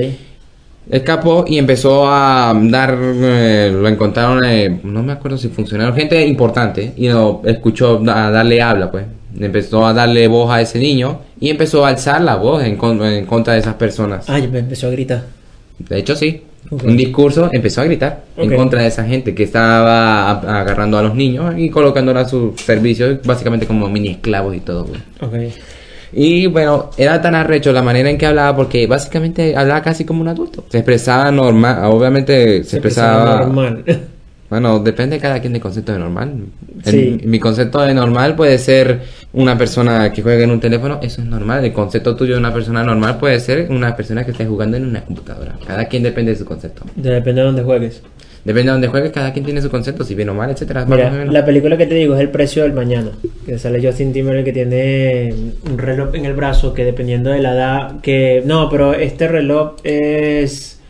[0.90, 6.26] Escapó y empezó a dar, eh, lo encontraron, eh, no me acuerdo si funcionaron, gente
[6.26, 9.04] importante, y lo escuchó a darle habla, pues.
[9.38, 13.02] Empezó a darle voz a ese niño y empezó a alzar la voz en, con-
[13.02, 14.28] en contra de esas personas.
[14.28, 15.22] Me empezó a gritar.
[15.78, 16.42] De hecho, sí.
[16.70, 20.30] Un discurso empezó a gritar en contra de esa gente que estaba
[20.60, 24.86] agarrando a los niños y colocándolos a su servicio, básicamente como mini esclavos y todo,
[24.86, 25.00] pues.
[25.20, 25.34] Ok.
[26.12, 30.20] Y bueno, era tan arrecho la manera en que hablaba porque básicamente hablaba casi como
[30.20, 30.64] un adulto.
[30.68, 33.40] Se expresaba normal, obviamente se, expresaba...
[33.40, 33.84] normal.
[34.52, 36.44] Bueno, depende de cada quien del concepto de normal.
[36.84, 37.18] Sí.
[37.22, 39.00] El- mi concepto de normal puede ser
[39.32, 41.64] una persona que juegue en un teléfono, eso es normal.
[41.64, 44.84] El concepto tuyo de una persona normal puede ser una persona que esté jugando en
[44.84, 45.54] una computadora.
[45.66, 46.82] Cada quien depende de su concepto.
[46.94, 48.02] Depende de dónde juegues.
[48.44, 50.84] Depende de donde juegues, cada quien tiene su concepto, si bien o mal, etcétera.
[50.84, 53.12] Mira, la película que te digo es El precio del mañana.
[53.46, 55.34] Que sale Justin Timberlake que tiene
[55.70, 58.42] un reloj en el brazo que dependiendo de la edad que...
[58.44, 60.80] No, pero este reloj es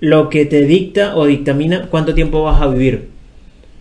[0.00, 3.08] lo que te dicta o dictamina cuánto tiempo vas a vivir.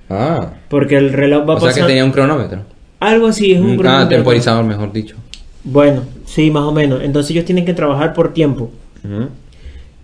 [0.09, 1.83] Ah, Porque el reloj va a o sea pasar...
[1.83, 2.63] que tenía un cronómetro.
[2.99, 4.09] Algo así, es un ah, cronómetro.
[4.09, 5.15] temporizador, mejor dicho.
[5.63, 7.01] Bueno, sí, más o menos.
[7.01, 8.71] Entonces ellos tienen que trabajar por tiempo.
[9.03, 9.29] Ujú.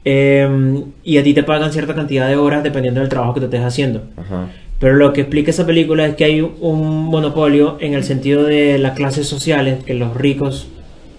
[0.03, 3.45] Eh, y a ti te pagan cierta cantidad de horas dependiendo del trabajo que tú
[3.45, 4.03] estés haciendo.
[4.17, 4.55] Ajá.
[4.79, 8.79] Pero lo que explica esa película es que hay un monopolio en el sentido de
[8.79, 10.67] las clases sociales, que los ricos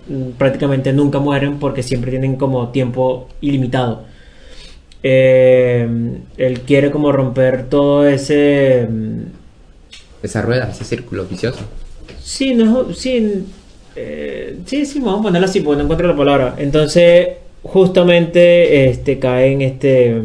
[0.09, 4.05] mm, prácticamente nunca mueren porque siempre tienen como tiempo ilimitado.
[5.05, 5.89] Eh,
[6.37, 8.87] él quiere como romper todo ese...
[8.91, 9.22] mm,
[10.22, 11.61] Esa rueda, ese círculo vicioso.
[12.20, 13.45] Sí, no, sí,
[13.97, 16.55] eh, sí, sí, vamos a ponerlo así porque no encuentro la palabra.
[16.59, 17.28] Entonces,
[17.62, 20.16] justamente, este, cae en este,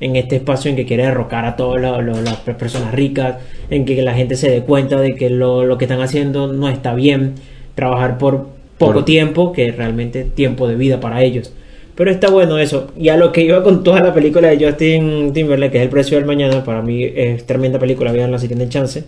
[0.00, 3.36] en este espacio en que quiere derrocar a todas la- las personas ricas,
[3.70, 6.68] en que la gente se dé cuenta de que lo, lo que están haciendo no
[6.68, 7.34] está bien,
[7.74, 8.46] trabajar por
[8.78, 11.52] poco Por- tiempo, que realmente tiempo de vida para ellos.
[11.94, 12.88] Pero está bueno eso.
[12.98, 15.90] Y a lo que iba con toda la película de Justin Timberlake, que es El
[15.90, 19.04] precio del mañana, para mí es tremenda película, veanla si tienen chance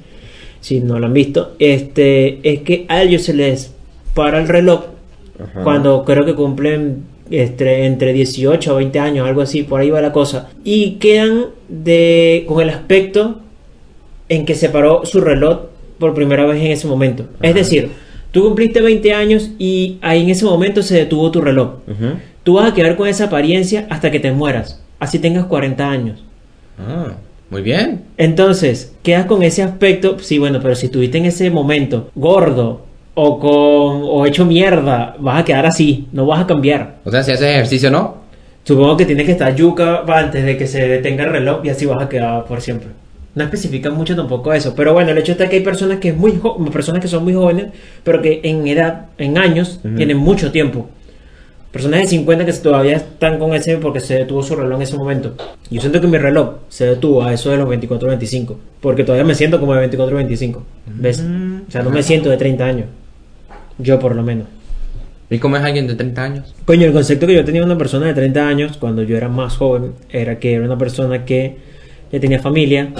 [0.60, 3.74] si no lo han visto, este, es que a ellos se les
[4.14, 4.84] para el reloj
[5.42, 5.64] Ajá.
[5.64, 7.02] cuando creo que cumplen
[7.32, 11.46] este, entre 18 o 20 años, algo así, por ahí va la cosa, y quedan
[11.68, 13.40] de, con el aspecto
[14.28, 15.60] en que se paró su reloj
[15.98, 17.26] por primera vez en ese momento.
[17.40, 17.90] Es decir,
[18.32, 21.76] tú cumpliste 20 años y ahí en ese momento se detuvo tu reloj.
[22.42, 26.22] Tú vas a quedar con esa apariencia hasta que te mueras, así tengas 40 años.
[26.78, 27.14] Ah,
[27.48, 28.02] muy bien.
[28.18, 33.38] Entonces, quedas con ese aspecto, sí, bueno, pero si estuviste en ese momento gordo o
[33.38, 36.96] con o hecho mierda, vas a quedar así, no vas a cambiar.
[37.04, 38.22] O sea, si haces ejercicio, ¿no?
[38.64, 41.84] Supongo que tienes que estar yuca antes de que se detenga el reloj y así
[41.84, 42.88] vas a quedar por siempre.
[43.34, 46.16] No especifican mucho tampoco eso, pero bueno, el hecho está que hay personas que es
[46.16, 46.38] muy
[46.72, 47.68] personas que son muy jóvenes,
[48.04, 50.88] pero que en edad, en años, tienen mucho tiempo.
[51.72, 54.98] Personas de 50 que todavía están con ese porque se detuvo su reloj en ese
[54.98, 55.34] momento.
[55.70, 58.56] Yo siento que mi reloj se detuvo a eso de los 24-25.
[58.82, 60.58] Porque todavía me siento como de 24-25.
[60.86, 61.22] ¿Ves?
[61.22, 61.62] Mm.
[61.66, 62.86] O sea, no me siento de 30 años.
[63.78, 64.46] Yo por lo menos.
[65.30, 66.54] ¿Y cómo es alguien de 30 años?
[66.66, 69.28] Coño, el concepto que yo tenía de una persona de 30 años cuando yo era
[69.28, 71.56] más joven era que era una persona que
[72.12, 72.90] ya tenía familia.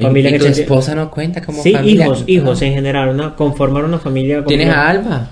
[0.00, 2.06] Familia ¿Y que tu esposa no cuenta como Sí, familia?
[2.06, 3.10] hijos, hijos en general.
[3.10, 4.42] Una, conformar una familia.
[4.44, 5.28] ¿Tienes a Alba?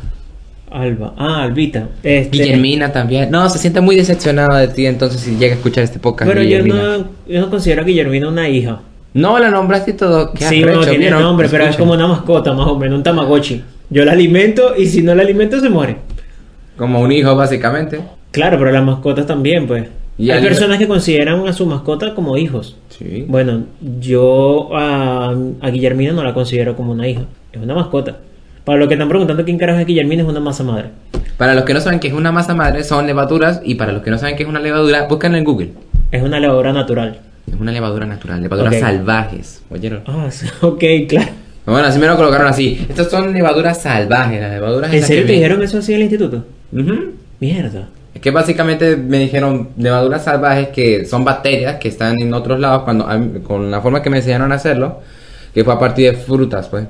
[0.71, 1.15] Alba.
[1.17, 1.89] Ah, Albita.
[2.03, 3.31] Este, Guillermina también.
[3.31, 6.29] No, se siente muy decepcionada de ti entonces si llega a escuchar este podcast.
[6.29, 8.81] Pero yo no, yo no considero a Guillermina una hija.
[9.15, 10.33] No, la nombraste todo.
[10.39, 13.63] Sí, no tiene nombre, pero es como una mascota, más o menos, un tamagotchi.
[13.91, 15.97] Yo la alimento y si no la alimento se muere.
[16.77, 18.01] Como un hijo, básicamente.
[18.33, 19.89] Claro, pero las mascotas también, pues.
[20.19, 22.77] Y Hay personas que consideran a su mascota como hijos.
[22.89, 23.25] Sí.
[23.29, 23.65] Bueno,
[24.01, 27.23] yo a, a Guillermina no la considero como una hija,
[27.53, 28.17] es una mascota.
[28.65, 30.87] Para los que están preguntando quién carajo es Guillermina, es una masa madre.
[31.37, 33.61] Para los que no saben qué es una masa madre, son levaduras.
[33.63, 35.73] Y para los que no saben qué es una levadura, búscanlo en Google.
[36.11, 37.21] Es una levadura natural.
[37.47, 38.81] Es una levadura natural, levaduras Ok.
[38.81, 39.63] salvajes.
[39.71, 40.01] ¿Oyeron?
[40.07, 40.29] Ah,
[40.63, 41.29] ok, claro.
[41.67, 42.87] Bueno, así me lo colocaron así.
[42.89, 46.45] Estas son levaduras salvajes, las levaduras ¿En serio te dijeron eso así en el instituto?
[46.73, 46.95] Ujú.
[47.41, 47.89] Mierda.
[48.15, 52.83] Es que básicamente me dijeron levaduras salvajes que son bacterias que están en otros lados
[52.85, 53.07] cuando
[53.43, 55.01] con la forma que me enseñaron a hacerlo,
[55.53, 56.85] que fue a partir de frutas, pues,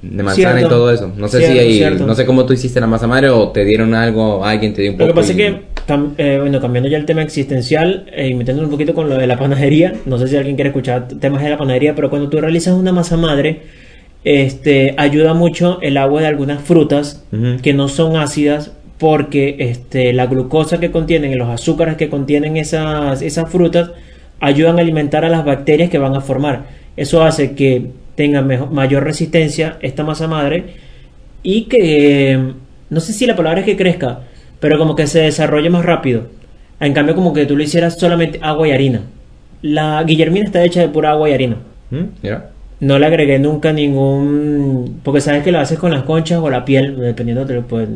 [0.00, 0.66] de manzana Cierto.
[0.66, 1.12] y todo eso.
[1.16, 2.06] No sé Cierto, si cierto.
[2.06, 4.92] no sé cómo tú hiciste la masa madre o te dieron algo, alguien te dio
[4.92, 5.14] un Lo poco.
[5.16, 8.68] que pasa es que, cam- eh, bueno, cambiando ya el tema existencial eh, y metiéndonos
[8.68, 11.50] un poquito con lo de la panadería, no sé si alguien quiere escuchar temas de
[11.50, 13.60] la panadería, pero cuando tú realizas una masa madre,
[14.24, 17.24] este, ayuda mucho el agua de algunas frutas
[17.62, 22.58] que no son ácidas porque este, la glucosa que contienen y los azúcares que contienen
[22.58, 23.92] esas, esas frutas
[24.40, 26.66] ayudan a alimentar a las bacterias que van a formar.
[26.96, 30.74] Eso hace que tenga mayor resistencia esta masa madre
[31.42, 32.52] y que
[32.90, 34.20] no sé si la palabra es que crezca,
[34.58, 36.24] pero como que se desarrolle más rápido.
[36.80, 39.02] En cambio, como que tú lo hicieras solamente agua y harina.
[39.62, 41.56] La guillermina está hecha de pura agua y harina.
[41.90, 42.26] ¿Mm?
[42.80, 45.00] No le agregué nunca ningún.
[45.04, 47.60] Porque sabes que lo haces con las conchas o la piel, dependiendo de.
[47.60, 47.88] Pues...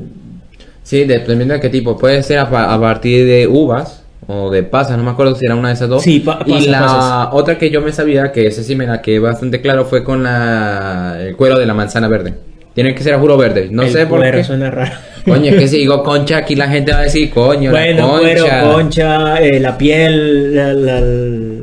[0.83, 1.97] Sí, dependiendo de qué tipo.
[1.97, 2.43] Puede ser a,
[2.75, 5.89] a partir de uvas o de pasas, no me acuerdo si era una de esas
[5.89, 6.03] dos.
[6.03, 7.29] Sí, pa- y pasas, la pasas.
[7.33, 10.23] otra que yo me sabía, que ese sí me la quedé bastante claro, fue con
[10.23, 12.35] la, el cuero de la manzana verde.
[12.75, 13.69] Tiene que ser a juro verde.
[13.71, 14.45] No el sé por cuero qué.
[14.45, 14.93] suena raro.
[15.25, 18.19] Coño, es que si digo concha, aquí la gente va a decir, coño, bueno, la
[18.19, 18.73] cuero, concha.
[18.73, 21.54] concha, eh, la piel, la, la-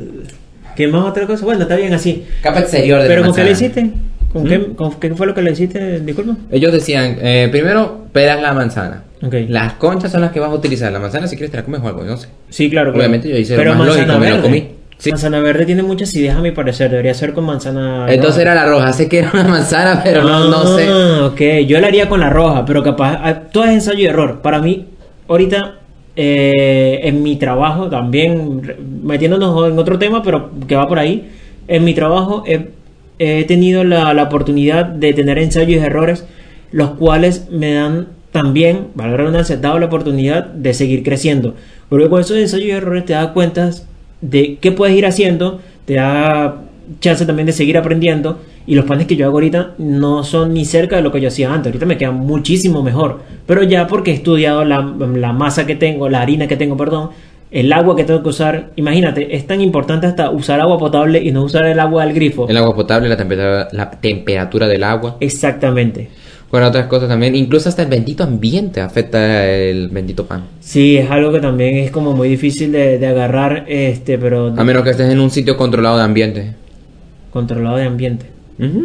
[0.82, 1.44] ¿Qué más otra cosa?
[1.44, 2.24] Bueno, está bien así.
[2.42, 3.90] Capa exterior de ¿Pero la con qué le hiciste?
[4.32, 4.48] ¿Con, ¿Mm?
[4.48, 6.00] qué, con qué fue lo que le hiciste?
[6.00, 6.34] Disculpa.
[6.50, 9.04] Ellos decían, eh, primero, pelas la manzana.
[9.22, 9.34] Ok.
[9.48, 10.90] Las conchas son las que vas a utilizar.
[10.92, 12.26] La manzana, si quieres, te la comes o algo, no sé.
[12.48, 12.90] Sí, claro.
[12.90, 12.98] claro.
[12.98, 14.68] Obviamente yo hice lo Pero más manzana lógico, me lo comí.
[14.98, 15.10] Sí.
[15.10, 16.90] Manzana verde tiene muchas ideas a mi parecer.
[16.90, 18.06] Debería ser con manzana.
[18.08, 18.52] Entonces roja.
[18.52, 18.92] era la roja.
[18.92, 20.88] Sé que era una manzana, pero no, no sé.
[20.90, 21.66] Ah, ok.
[21.68, 23.20] Yo la haría con la roja, pero capaz.
[23.22, 24.40] ah, Todo es ensayo y error.
[24.42, 24.88] Para mí,
[25.28, 25.76] ahorita,
[26.16, 28.62] eh, en mi trabajo, también
[29.02, 31.30] metiéndonos en otro tema, pero que va por ahí.
[31.68, 32.70] En mi trabajo he,
[33.18, 36.26] he tenido la, la oportunidad de tener ensayos y errores,
[36.70, 41.54] los cuales me dan también, valga la redundancia, dado la oportunidad de seguir creciendo.
[41.88, 43.70] Porque con esos ensayos y errores te das cuenta
[44.20, 46.62] de qué puedes ir haciendo, te da
[47.00, 50.64] chance también de seguir aprendiendo y los panes que yo hago ahorita no son ni
[50.64, 54.10] cerca de lo que yo hacía antes, ahorita me quedan muchísimo mejor, pero ya porque
[54.12, 57.10] he estudiado la, la masa que tengo, la harina que tengo, perdón,
[57.50, 61.32] el agua que tengo que usar, imagínate, es tan importante hasta usar agua potable y
[61.32, 62.48] no usar el agua del grifo.
[62.48, 65.18] El agua potable, la temperatura, la temperatura del agua.
[65.20, 66.08] Exactamente.
[66.50, 67.34] Bueno, otras cosas también.
[67.34, 70.44] Incluso hasta el bendito ambiente afecta el bendito pan.
[70.60, 74.64] Sí, es algo que también es como muy difícil de, de agarrar, este, pero A
[74.64, 76.54] menos que estés en un sitio controlado de ambiente.
[77.30, 78.26] controlado de ambiente.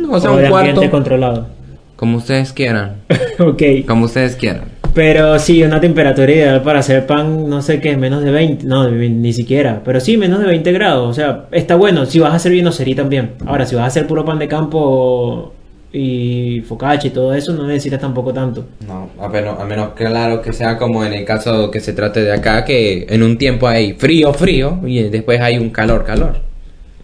[0.10, 0.70] O sea, O un de cuarto.
[0.70, 1.48] ambiente controlado.
[1.96, 2.98] Como ustedes quieran.
[3.40, 3.64] ok.
[3.88, 4.78] Como ustedes quieran.
[4.94, 8.90] Pero sí, una temperatura ideal para hacer pan, no sé qué, menos de 20, no,
[8.90, 12.38] ni siquiera, pero sí, menos de 20 grados, o sea, está bueno, si vas a
[12.38, 13.34] hacer vinocerí también.
[13.46, 15.54] Ahora, si vas a hacer puro pan de campo
[15.94, 18.66] y focaccia y todo eso, no necesitas tampoco tanto.
[18.88, 22.24] No, a menos, a menos claro que sea como en el caso que se trate
[22.24, 26.40] de acá, que en un tiempo hay frío, frío, y después hay un calor, calor.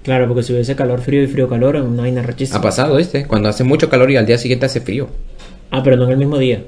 [0.03, 2.59] Claro, porque si hubiese calor, frío y frío, calor, es una vaina rechísima.
[2.59, 3.25] Ha pasado, ¿viste?
[3.25, 5.07] Cuando hace mucho calor y al día siguiente hace frío.
[5.71, 6.63] Ah, pero no en el mismo día.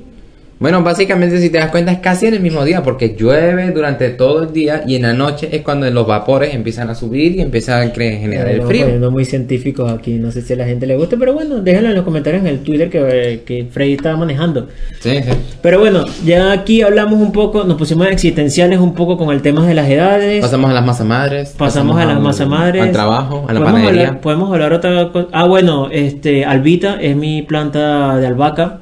[0.58, 4.10] Bueno, básicamente si te das cuenta es casi en el mismo día porque llueve durante
[4.10, 7.41] todo el día y en la noche es cuando los vapores empiezan a subir y
[7.41, 8.84] empiezan a generar el frío.
[8.84, 11.89] poniendo muy científicos aquí, no sé si a la gente le gusta, pero bueno, déjenlo
[11.89, 14.70] en los comentarios en el Twitter que, que Freddy estaba manejando.
[15.01, 15.32] Sí, sí.
[15.62, 19.68] Pero bueno, ya aquí hablamos un poco, nos pusimos existenciales un poco con el tema
[19.68, 20.41] de las edades.
[20.41, 21.56] Pasamos a las masas madres.
[21.58, 22.82] Pasamos a las masa madres.
[22.82, 24.08] Al trabajo, a la podemos panadería.
[24.08, 25.28] Hablar, podemos hablar otra cosa.
[25.34, 28.80] Ah, bueno, este, albita es mi planta de albahaca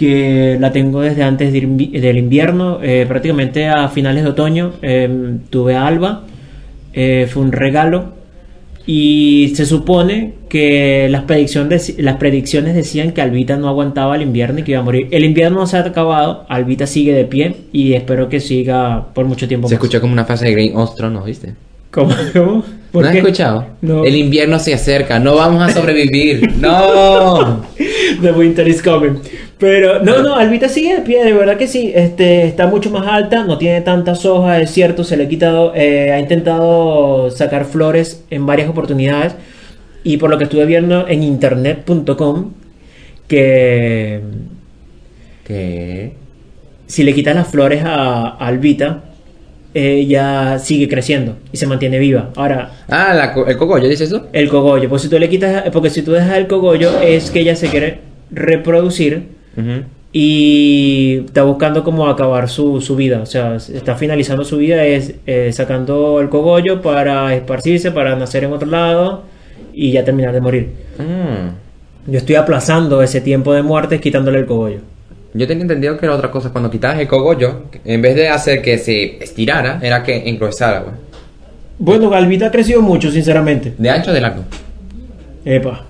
[0.00, 4.72] que la tengo desde antes de invi- del invierno, eh, prácticamente a finales de otoño.
[4.80, 6.24] eh, tuve alba,
[6.94, 8.18] eh, fue un regalo
[8.86, 14.60] y se supone que las predicciones, las predicciones decían que Albita no aguantaba el invierno
[14.60, 15.06] y que iba a morir.
[15.10, 19.26] El invierno no se ha acabado, Albita sigue de pie y espero que siga por
[19.26, 19.82] mucho tiempo Se más.
[19.82, 21.54] escuchó como una frase de Green Ostro, ¿no viste?
[21.90, 22.14] ¿Cómo?
[22.32, 22.64] ¿Cómo?
[22.92, 23.18] ¿Por ¿No has qué?
[23.20, 23.66] escuchado?
[23.82, 24.04] No.
[24.04, 26.52] El invierno se acerca, no vamos a sobrevivir.
[26.60, 27.64] ¡No!
[28.20, 29.20] The winter is coming.
[29.58, 31.92] Pero no, no, Albita sigue de pie, de verdad que sí.
[31.94, 35.72] Este está mucho más alta, no tiene tantas hojas, es cierto, se le ha quitado,
[35.76, 39.34] eh, ha intentado sacar flores en varias oportunidades.
[40.02, 42.52] Y por lo que estuve viendo en internet.com,
[43.28, 44.20] que
[45.44, 46.14] ¿Qué?
[46.86, 49.04] si le quitas las flores a, a Albita,
[49.74, 52.30] ella sigue creciendo y se mantiene viva.
[52.36, 54.26] Ahora, Ah, la el cogollo, ¿dices eso?
[54.32, 57.40] el cogollo, pues si tú le quitas, porque si tú dejas el cogollo, es que
[57.40, 57.98] ella se quiere
[58.30, 59.28] reproducir
[60.12, 65.14] y está buscando como acabar su, su vida, o sea, está finalizando su vida es
[65.26, 69.22] eh, sacando el cogollo para esparcirse, para nacer en otro lado
[69.72, 70.68] y ya terminar de morir.
[70.98, 72.10] Mm.
[72.10, 74.80] Yo estoy aplazando ese tiempo de muerte quitándole el cogollo.
[75.32, 76.50] Yo tenía entendido que era otra cosa.
[76.50, 80.94] Cuando quitabas el cogollo, en vez de hacer que se estirara, era que encruezara, güey.
[81.78, 83.72] Bueno, Galvita ha crecido mucho, sinceramente.
[83.78, 84.42] De ancho o de largo.
[85.44, 85.84] Epa.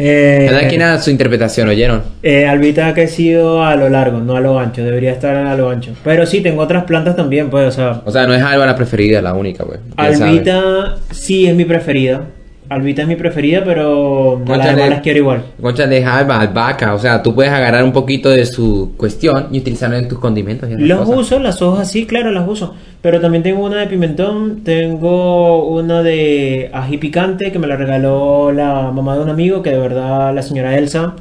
[0.00, 2.02] Eh, Cada quien a su interpretación, ¿oyeron?
[2.22, 4.84] eh, Albita ha crecido a lo largo, no a lo ancho.
[4.84, 5.92] Debería estar a lo ancho.
[6.04, 8.02] Pero sí, tengo otras plantas también, pues, o sea.
[8.04, 9.80] O sea, no es Alba la preferida, la única, sabes.
[10.20, 12.22] Albita sí es mi preferida.
[12.68, 15.42] Albita es mi preferida, pero a las demás las quiero igual.
[15.60, 16.94] Concha de alba, albahaca.
[16.94, 20.68] O sea, tú puedes agarrar un poquito de su cuestión y utilizarlo en tus condimentos.
[20.70, 21.18] y Los cosas.
[21.18, 22.74] uso, las hojas sí, claro, las uso.
[23.00, 28.52] Pero también tengo una de pimentón, tengo una de ají picante que me la regaló
[28.52, 31.14] la mamá de un amigo, que de verdad la señora Elsa,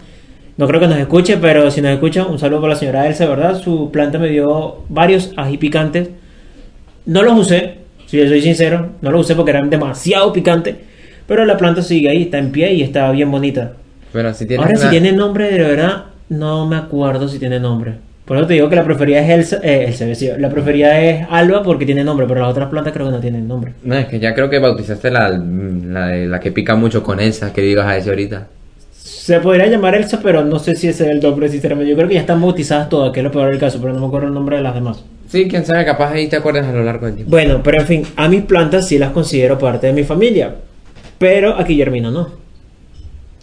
[0.58, 3.26] no creo que nos escuche, pero si nos escucha, un saludo para la señora Elsa,
[3.26, 3.58] verdad.
[3.62, 6.10] Su planta me dio varios ají picantes.
[7.06, 7.76] No los usé,
[8.08, 10.76] si yo soy sincero, no los usé porque eran demasiado picantes.
[11.28, 13.74] Pero la planta sigue ahí, está en pie y está bien bonita.
[14.12, 17.96] Si Ahora, si tiene nombre, de verdad, no me acuerdo si tiene nombre.
[18.26, 21.26] Por eso te digo que la preferida es Elsa, eh, Elsa, sí, la preferida es
[21.30, 23.74] Alba porque tiene nombre, pero las otras plantas creo que no tienen nombre.
[23.84, 27.54] No, es que ya creo que bautizaste la, la, la que pica mucho con Elsa,
[27.54, 28.48] que digas a ese ahorita.
[28.92, 31.90] Se podría llamar Elsa, pero no sé si ese es el nombre, sinceramente.
[31.90, 34.00] Yo creo que ya están bautizadas todas, que es lo peor del caso, pero no
[34.02, 35.04] me acuerdo el nombre de las demás.
[35.28, 37.32] Sí, quién sabe, capaz ahí te acuerdas a lo largo del tiempo.
[37.32, 40.54] Bueno, pero en fin, a mis plantas sí las considero parte de mi familia,
[41.18, 42.30] pero a Guillermina no.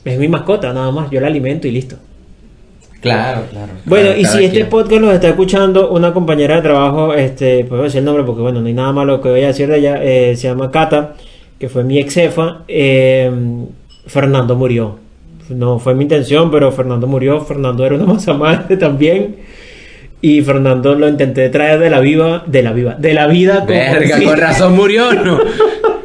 [0.04, 1.96] Es mi mascota, nada más, yo la alimento y listo.
[3.00, 3.72] Claro, claro.
[3.84, 4.68] Bueno, y si este quien.
[4.70, 8.62] podcast lo está escuchando una compañera de trabajo, este, puedo decir el nombre porque bueno,
[8.62, 11.14] no hay nada malo que voy a decir de ella, eh, se llama Cata,
[11.58, 13.30] que fue mi ex jefa, eh,
[14.06, 14.98] Fernando murió.
[15.50, 19.36] No fue mi intención, pero Fernando murió, Fernando era una masa madre también.
[20.22, 23.68] Y Fernando lo intenté traer de la viva, de la viva, de la vida con
[23.68, 25.38] Verga, con razón murió, ¿no?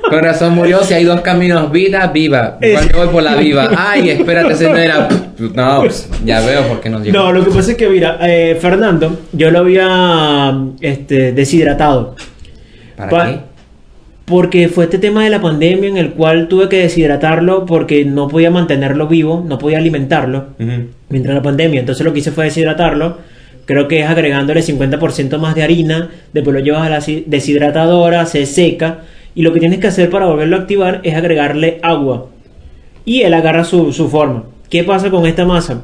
[0.09, 2.57] Con razón murió, si hay dos caminos, vida, viva.
[2.61, 3.69] Yo voy por la viva.
[3.77, 5.07] Ay, espérate, ese no.
[5.53, 7.17] No, pues, ya veo por qué nos llegó.
[7.17, 12.15] No, lo que pasa es que, mira, eh, Fernando, yo lo había este, deshidratado.
[12.97, 13.39] ¿Para Pa- qué?
[14.25, 18.27] Porque fue este tema de la pandemia en el cual tuve que deshidratarlo porque no
[18.27, 20.87] podía mantenerlo vivo, no podía alimentarlo Ujú.
[21.09, 21.79] mientras la pandemia.
[21.79, 23.17] Entonces lo que hice fue deshidratarlo.
[23.65, 28.45] Creo que es agregándole 50% más de harina, después lo llevas a la deshidratadora, se
[28.45, 28.99] seca
[29.35, 32.27] y lo que tienes que hacer para volverlo a activar es agregarle agua
[33.05, 34.43] y él agarra su, su forma.
[34.69, 35.83] ¿Qué pasa con esta masa?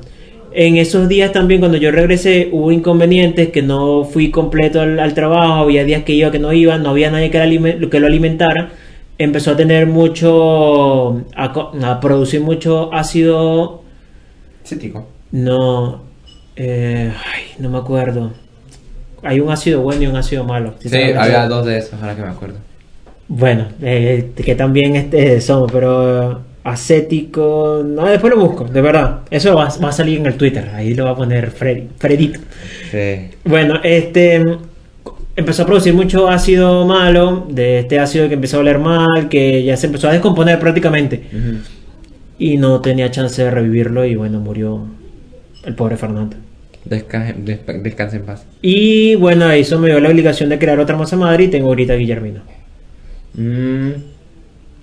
[0.57, 5.13] En esos días también cuando yo regresé hubo inconvenientes que no fui completo al, al
[5.13, 8.69] trabajo, había días que iba que no iba, no había nadie que, lo alimentara.
[9.17, 13.83] Empezó a tener mucho, a, producir mucho ácido,
[14.65, 15.07] Cítrico.
[15.31, 16.03] no,
[16.55, 18.31] eh, ay, no me acuerdo.
[19.23, 20.75] Hay un ácido bueno y un ácido malo.
[20.79, 22.59] Sí, había dos de esos, ahora que me acuerdo.
[23.27, 27.83] Bueno, eh, que también este, somos, pero eh, acético.
[27.85, 29.21] No, después lo busco, de verdad.
[29.31, 30.69] Eso va, va a salir en el Twitter.
[30.73, 32.39] Ahí lo va a poner Freddy, Fredito.
[32.91, 33.29] Sí.
[33.43, 34.43] Bueno, este
[35.35, 39.63] empezó a producir mucho ácido malo, de este ácido que empezó a oler mal, que
[39.63, 41.23] ya se empezó a descomponer prácticamente.
[42.37, 44.85] Y no tenía chance de revivirlo y bueno, murió
[45.65, 46.37] el pobre Fernando.
[46.87, 48.45] Desca- des- descansa en paz.
[48.61, 51.93] Y bueno, eso me dio la obligación de crear otra masa madre y tengo ahorita
[51.93, 52.41] a Guillermino.
[53.37, 53.91] Mm,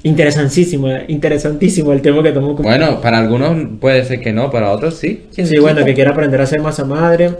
[0.05, 2.57] Interesantísimo, eh, interesantísimo el tema que tomó.
[2.57, 5.27] como- Bueno, para algunos puede ser que no, para otros sí.
[5.33, 7.31] ¿Quién Sí, bueno, que quiera aprender a hacer masa madre.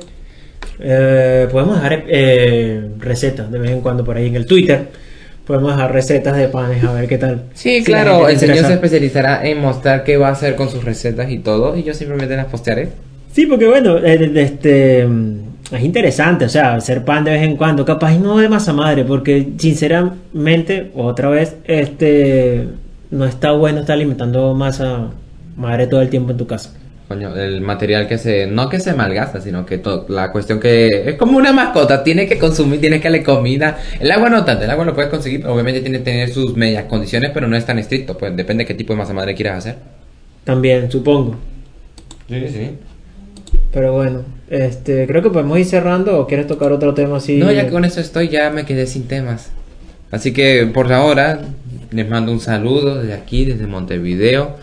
[0.79, 4.87] Eh, podemos dejar eh, recetas de vez en cuando por ahí en el Twitter.
[5.45, 7.43] Podemos dejar recetas de panes a ver qué tal.
[7.53, 8.69] Sí, Si claro, el señor interesa.
[8.69, 11.95] se especializará en mostrar qué va a hacer con sus recetas y todo, y yo
[11.95, 12.91] simplemente las postearé.
[13.33, 15.05] Sí, porque bueno, eh, este,
[15.77, 19.05] es interesante, o sea, hacer pan de vez en cuando, capaz no de masa madre,
[19.05, 22.69] porque sinceramente, otra vez, este,
[23.11, 25.11] no está bueno estar alimentando masa
[25.57, 26.71] madre todo el tiempo en tu casa.
[27.09, 31.17] Coño, el material que se, no que se malgasta, sino que la cuestión que es
[31.17, 33.79] como una mascota, tiene que consumir, tiene que darle comida.
[34.01, 36.85] El agua no tanto, el agua lo puedes conseguir, obviamente tiene que tener sus medias
[36.85, 39.59] condiciones, pero no es tan estricto, pues depende de qué tipo de masa madre quieras
[39.59, 39.77] hacer.
[40.45, 41.37] También, supongo.
[42.29, 42.71] Sí, sí.
[43.73, 47.39] Pero bueno, este, creo que podemos ir cerrando o quieres tocar otro tema así.
[47.39, 49.51] No, ya que con eso estoy, ya me quedé sin temas.
[50.11, 51.41] Así que por ahora
[51.91, 54.57] les mando un saludo desde aquí, desde Montevideo,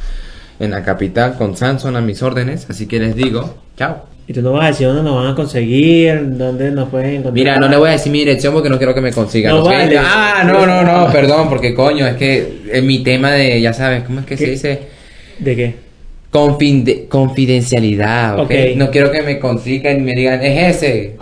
[0.59, 2.67] en la capital, con Samson a mis órdenes.
[2.69, 4.05] Así que les digo, chao.
[4.27, 7.33] Y tú no vas a decir dónde nos van a conseguir, dónde nos pueden encontrar.
[7.33, 9.55] Mira, no le voy a decir mi dirección porque no quiero que me consigan.
[9.55, 9.67] No.
[9.67, 14.03] Ah, no, no, no, perdón, porque coño, es que es mi tema de, ya sabes,
[14.03, 14.81] ¿cómo es que se dice?
[15.39, 15.88] ¿De qué?
[16.31, 18.45] Confide- confidencialidad, ¿ok?
[18.45, 18.51] Ok.
[18.75, 21.15] No quiero que me consigan y me digan, es ese.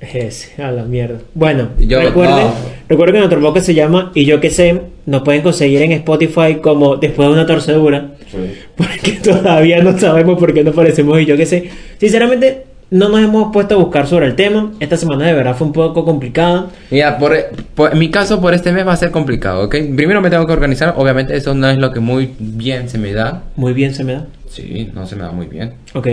[0.00, 1.18] Es ese, a la mierda.
[1.32, 2.54] Bueno, Yo- recuerden, no.
[2.88, 6.56] recuerden que nuestro podcast se llama Y yo que sé, nos pueden conseguir en Spotify
[6.60, 8.10] como después de una torcedura,
[8.76, 11.70] porque todavía no sabemos por qué nos parecemos Y yo que sé.
[11.98, 14.70] Sinceramente, no nos hemos puesto a buscar sobre el tema.
[14.78, 16.68] Esta semana de verdad fue un poco complicada.
[16.90, 17.34] Mira, por,
[17.74, 19.74] por- en mi caso, por este mes va a ser complicado, ¿ok?
[19.96, 23.12] Primero me tengo que organizar, obviamente eso no es lo que muy bien se me
[23.12, 23.42] da.
[23.56, 24.26] Muy bien se me da.
[24.48, 25.72] Sí, no se me da muy bien.
[25.94, 26.06] Ok.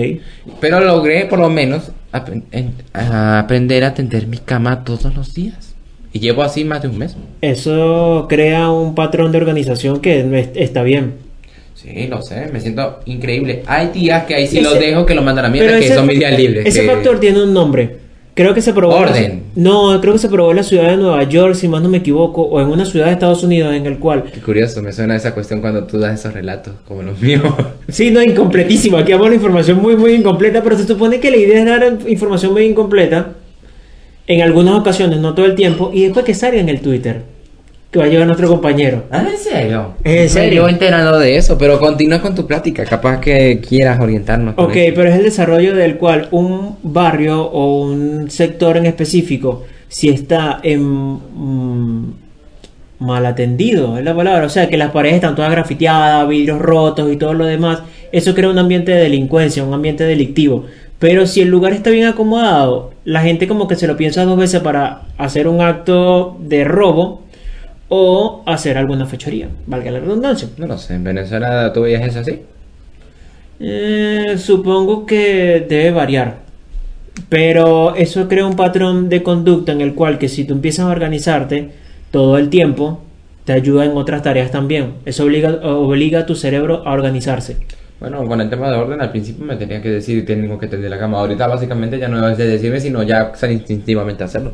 [0.62, 5.34] Pero logré por lo menos ap- en- a aprender a tender mi cama todos los
[5.34, 5.76] días.
[6.14, 7.16] Y llevo así más de un mes.
[7.42, 11.16] Eso crea un patrón de organización que es- está bien.
[11.82, 13.64] Sí, lo sé, me siento increíble.
[13.66, 16.08] Hay días que ahí sí los dejo que lo mandan a Pero que ese- son
[16.08, 16.66] mis días libres.
[16.66, 18.10] Ese que- factor tiene un nombre.
[18.34, 18.96] Creo que se probó.
[18.98, 19.44] en la- Orden.
[19.56, 21.98] no, creo que se probó en la ciudad de Nueva York, si más no me
[21.98, 24.24] equivoco, o en una ciudad de Estados Unidos en el cual.
[24.34, 27.44] Qué curioso, me suena esa cuestión cuando tú das esos relatos, como los míos.
[27.90, 28.98] Sí, no, incompletísimo.
[28.98, 31.98] Aquí vamos la información muy, muy incompleta, pero se supone que la idea es dar
[32.08, 33.30] información muy incompleta
[34.28, 37.24] en algunas ocasiones, no todo el tiempo, y después que salga en el Twitter,
[37.92, 39.06] que va a llevar nuestro compañero.
[39.10, 39.94] Ah, ¿en serio?
[40.04, 40.64] ¿En serio?
[40.64, 44.54] Yo enterando de eso, pero continúa con tu plática, capaz que quieras orientarnos.
[44.58, 44.94] Ok, eso.
[44.96, 50.60] pero es el desarrollo del cual un barrio o un sector en específico, si está
[50.62, 52.14] en mm,
[53.00, 57.12] mal atendido, es la palabra, o sea, que las paredes están todas grafiteadas, vidrios rotos
[57.12, 57.80] y todo lo demás,
[58.12, 60.66] eso crea un ambiente de delincuencia, un ambiente delictivo.
[61.00, 64.38] Pero si el lugar está bien acomodado, la gente como que se lo piensa dos
[64.38, 67.24] veces para hacer un acto de robo
[67.90, 70.48] o hacer alguna fechoría, valga la redundancia.
[70.58, 72.42] No lo sé, en Venezuela tú veías eso así.
[73.60, 76.38] Eh, supongo que debe variar.
[77.28, 80.90] Pero eso crea un patrón de conducta en el cual que si tú empiezas a
[80.90, 81.72] organizarte
[82.12, 83.02] todo el tiempo,
[83.44, 84.94] te ayuda en otras tareas también.
[85.06, 87.58] Eso obliga, obliga a tu cerebro a organizarse.
[88.00, 90.90] Bueno, con el tema de orden, al principio me tenía que decir tengo que tender
[90.90, 91.20] la cama.
[91.20, 94.54] Ahorita básicamente ya no es de decirme, sino ya instintivamente a hacerlo.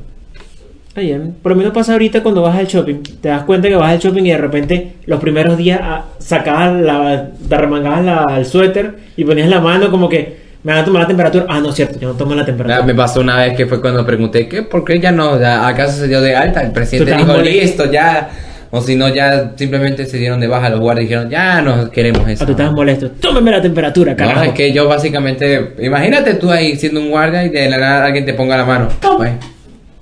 [0.96, 1.36] Bien.
[1.41, 3.02] Por lo menos pasa ahorita cuando vas al shopping.
[3.22, 6.74] Te das cuenta que vas al shopping y de repente los primeros días ah, sacabas
[6.82, 10.86] la, te remangabas la- el suéter y ponías la mano como que me van a
[10.86, 11.46] tomar la temperatura.
[11.50, 12.86] Ah, no es cierto, yo no tomo la temperatura.
[12.86, 16.00] me pasó una vez que fue cuando pregunté que por qué ya no, ya, acaso
[16.00, 18.30] se dio de alta, el presidente dijo listo, ya,
[18.72, 21.91] o si no ya simplemente se dieron de baja los guardias y dijeron ya no
[21.91, 22.43] queremos eso.
[22.43, 23.12] Ah, tú estabas molesto.
[23.12, 24.43] Tómeme la temperatura, No, carajo.
[24.43, 28.26] es que yo básicamente, imagínate tú ahí siendo un guardia y de la nada alguien
[28.26, 28.88] te ponga la mano.
[29.02, 29.30] Toma.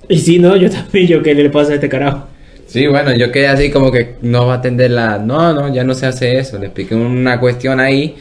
[0.08, 2.26] Y si no, yo también, yo qué le pasa a este carajo.
[2.66, 5.18] Sí, bueno, yo quedé así como que no va a atender la...
[5.18, 6.58] No, no, ya no se hace eso.
[6.58, 8.16] Le expliqué una cuestión ahí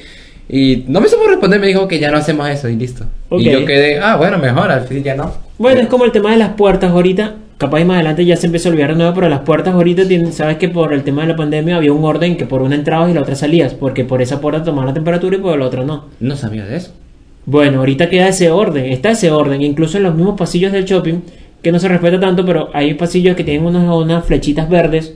[0.50, 3.06] y no me supo responder, me dijo que ya no hacemos eso y listo.
[3.32, 5.34] Y yo quedé, ah, bueno, mejor, al fin ya no.
[5.58, 7.36] Bueno, es como el tema de las puertas ahorita.
[7.58, 10.34] Capaz más adelante ya se empieza a olvidar de nuevo, pero las puertas ahorita tienen,
[10.34, 13.10] sabes que por el tema de la pandemia había un orden que por una entrabas
[13.10, 15.86] y la otra salías, porque por esa puerta tomaban la temperatura y por la otra
[15.86, 16.06] no.
[16.20, 16.94] No sabía de eso.
[17.46, 21.22] Bueno, ahorita queda ese orden, está ese orden, incluso en los mismos pasillos del shopping,
[21.64, 25.16] que no se respeta tanto, pero hay pasillos que tienen unas, unas flechitas verdes,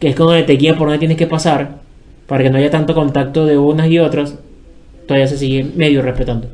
[0.00, 1.76] que es como donde te guía por donde tienes que pasar,
[2.26, 4.38] para que no haya tanto contacto de unas y otras,
[5.06, 6.48] todavía se sigue medio respetando.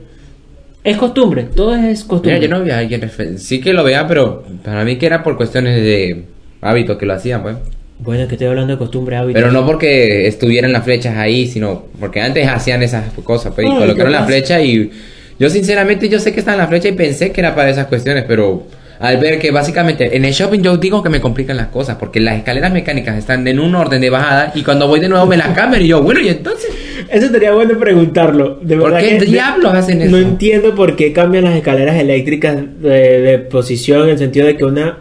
[0.82, 2.40] Es costumbre, todo es costumbre.
[2.40, 3.08] Mira, yo no vi a alguien
[3.38, 6.24] Sí que lo vea, pero para mí que era por cuestiones de
[6.60, 7.56] hábito que lo hacían, pues.
[8.00, 9.38] Bueno, es que estoy hablando de costumbre, hábito.
[9.38, 13.70] Pero no porque estuvieran las flechas ahí, sino porque antes hacían esas cosas, pues, y
[13.70, 14.90] Ay, colocaron la flecha y
[15.38, 17.86] yo sinceramente yo sé que está en la flecha y pensé que era para esas
[17.86, 18.66] cuestiones, pero
[19.00, 22.20] al ver que básicamente en el shopping yo digo que me complican las cosas, porque
[22.20, 25.36] las escaleras mecánicas están en un orden de bajada y cuando voy de nuevo me
[25.36, 26.70] las cambian y yo, bueno, y entonces...
[27.08, 28.58] Eso sería bueno preguntarlo.
[28.62, 30.10] De ¿Por verdad qué que- diablos hacen eso?
[30.12, 34.56] No entiendo por qué cambian las escaleras eléctricas de, de posición, en el sentido de
[34.56, 34.98] que una.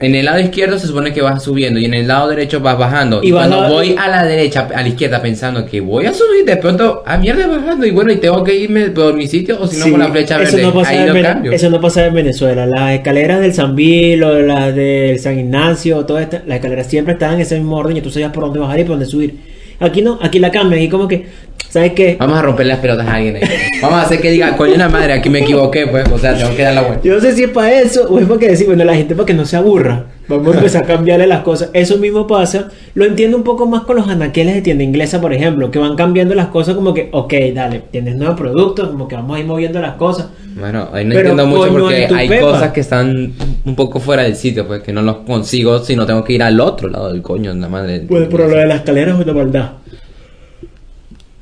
[0.00, 2.76] En el lado izquierdo se supone que vas subiendo y en el lado derecho vas
[2.76, 3.20] bajando.
[3.22, 6.44] Y cuando a- voy a la derecha, a la izquierda pensando que voy a subir,
[6.44, 9.66] de pronto, a mierda bajando y bueno, y tengo que irme por mi sitio o
[9.68, 10.62] si no Sí, con la flecha eso verde.
[10.66, 11.52] no pasa Ahí en.
[11.52, 12.66] Eso no pasa en Venezuela.
[12.66, 17.34] Las escaleras del San o las del San Ignacio, todas estas, las escaleras siempre están
[17.34, 19.36] en ese mismo orden y tú sabías por dónde bajar y por dónde subir.
[19.78, 21.26] Aquí no, aquí la cambian y como que,
[21.74, 22.16] ¿sabes qué?
[22.20, 23.42] Vamos a romper las pelotas a alguien ahí.
[23.82, 26.08] Vamos a hacer que diga, coño la madre, aquí me equivoqué, pues.
[26.08, 27.00] O sea, tengo que dar la vuelta.
[27.02, 29.16] Yo no sé si es para eso o es para que decir, bueno, la gente
[29.16, 30.04] para que no se aburra.
[30.28, 31.70] Vamos a empezar a cambiarle las cosas.
[31.72, 32.68] Eso mismo pasa.
[32.94, 35.96] Lo entiendo un poco más con los anaqueles de tienda inglesa, por ejemplo, que van
[35.96, 39.46] cambiando las cosas como que, ok, dale, tienes nuevos productos, como que vamos a ir
[39.46, 40.28] moviendo las cosas.
[40.56, 42.52] Bueno, ahí no Pero, entiendo mucho porque hay pepa.
[42.52, 43.32] cosas que están
[43.64, 46.42] un poco fuera del sitio, pues que no los consigo si no tengo que ir
[46.44, 48.04] al otro lado del coño, la madre.
[48.08, 49.70] Pues por lo de las escaleras es una maldad.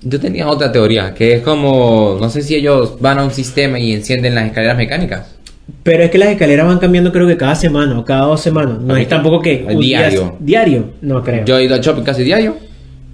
[0.04, 3.78] Yo tenía otra teoría, que es como, no sé si ellos van a un sistema
[3.78, 5.36] y encienden las escaleras mecánicas.
[5.84, 8.80] Pero es que las escaleras van cambiando creo que cada semana o cada dos semanas.
[8.80, 9.64] No es tampoco que...
[9.68, 10.36] un día- Diario.
[10.40, 11.44] diario, no creo.
[11.44, 12.56] Yo he ido al shopping casi diario.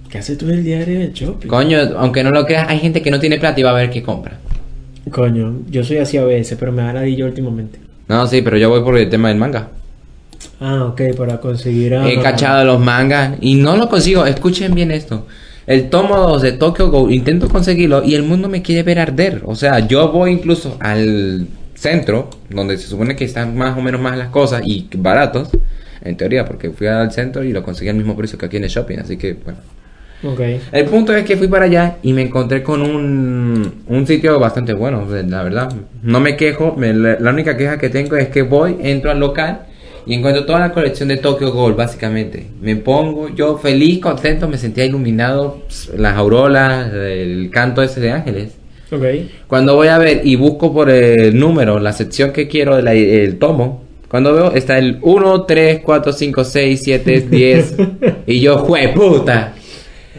[0.09, 1.47] ¿Qué haces tú el diario de shopping?
[1.47, 3.91] Coño, aunque no lo creas, hay gente que no tiene plata y va a ver
[3.91, 4.39] qué compra.
[5.11, 7.79] Coño, yo soy así a veces, pero me da la yo últimamente.
[8.07, 9.69] No, sí, pero yo voy por el tema del manga.
[10.59, 12.09] Ah, ok, para conseguir a...
[12.09, 14.25] He cachado los mangas y no lo consigo.
[14.25, 15.27] Escuchen bien esto.
[15.69, 19.43] El tomo 2 de Tokyo Go intento conseguirlo y el mundo me quiere ver arder.
[19.45, 21.45] O sea, yo voy incluso al
[21.75, 25.49] centro, donde se supone que están más o menos más las cosas y baratos,
[26.03, 28.63] en teoría, porque fui al centro y lo conseguí al mismo precio que aquí en
[28.63, 28.97] el shopping.
[28.97, 29.59] Así que, bueno.
[30.23, 30.39] Ok.
[30.71, 34.73] El punto es que fui para allá y me encontré con un, un sitio bastante
[34.73, 35.71] bueno, la verdad.
[36.01, 39.19] No me quejo, me- la la única queja que tengo es que voy, entro al
[39.19, 39.67] local
[40.09, 42.47] y encuentro toda la colección de Tokyo Gold, básicamente.
[42.59, 48.09] Me pongo, yo feliz, contento, me sentía iluminado, pss, las auroras, el canto ese de
[48.09, 48.53] ángeles.
[48.91, 49.03] Ok.
[49.45, 53.83] Cuando voy a ver y busco por el número, la sección que quiero del tomo,
[54.09, 57.75] cuando veo está el 1, 3, 4, 5, 6, 7, 10
[58.25, 59.53] y yo, jue puta.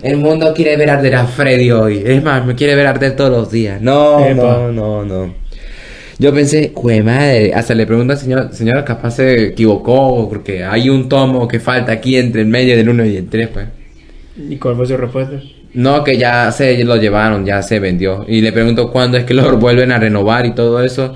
[0.00, 2.00] El mundo quiere ver arder a Freddy hoy.
[2.06, 3.82] Es más, me quiere ver arder todos los días.
[3.82, 4.36] No, Epa.
[4.40, 5.39] no, no, no.
[6.20, 7.54] Yo pensé, jue madre.
[7.54, 11.92] Hasta le pregunto al señor, señora, capaz se equivocó porque hay un tomo que falta
[11.92, 13.66] aquí entre el medio del 1 y el 3, pues.
[14.36, 15.40] ¿Y cuál fue su respuesta?
[15.72, 18.26] No, que ya se lo llevaron, ya se vendió.
[18.28, 21.14] Y le pregunto cuándo es que lo vuelven a renovar y todo eso.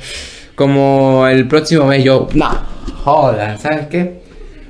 [0.54, 2.48] Como el próximo mes yo, no,
[3.02, 4.22] joda, ¿sabes qué?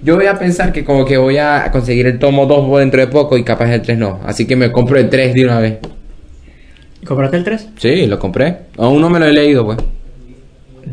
[0.02, 3.06] Yo voy a pensar que como que voy a conseguir el tomo 2 dentro de
[3.06, 4.18] poco y capaz el 3 no.
[4.24, 5.78] Así que me compro el 3 de una vez.
[7.06, 7.68] ¿Compraste el 3?
[7.76, 8.56] Sí, lo compré.
[8.78, 9.78] Aún no me lo he leído, pues.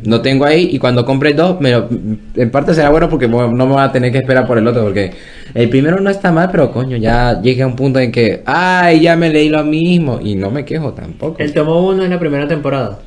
[0.06, 1.90] Lo tengo ahí y cuando compre el 2, me lo-
[2.36, 4.84] en parte será bueno porque no me voy a tener que esperar por el otro.
[4.84, 5.12] Porque
[5.54, 9.02] el primero no está mal, pero coño, ya llegué a un punto en que, ay,
[9.02, 10.20] ya me leí lo mismo.
[10.22, 11.36] Y no me quejo tampoco.
[11.40, 13.00] El tomo 1 es la primera temporada.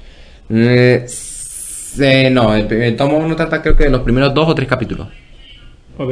[0.51, 4.69] Eh, no, el, el tomo 1 trata creo que de los primeros dos o tres
[4.69, 5.09] capítulos.
[5.97, 6.11] Ok.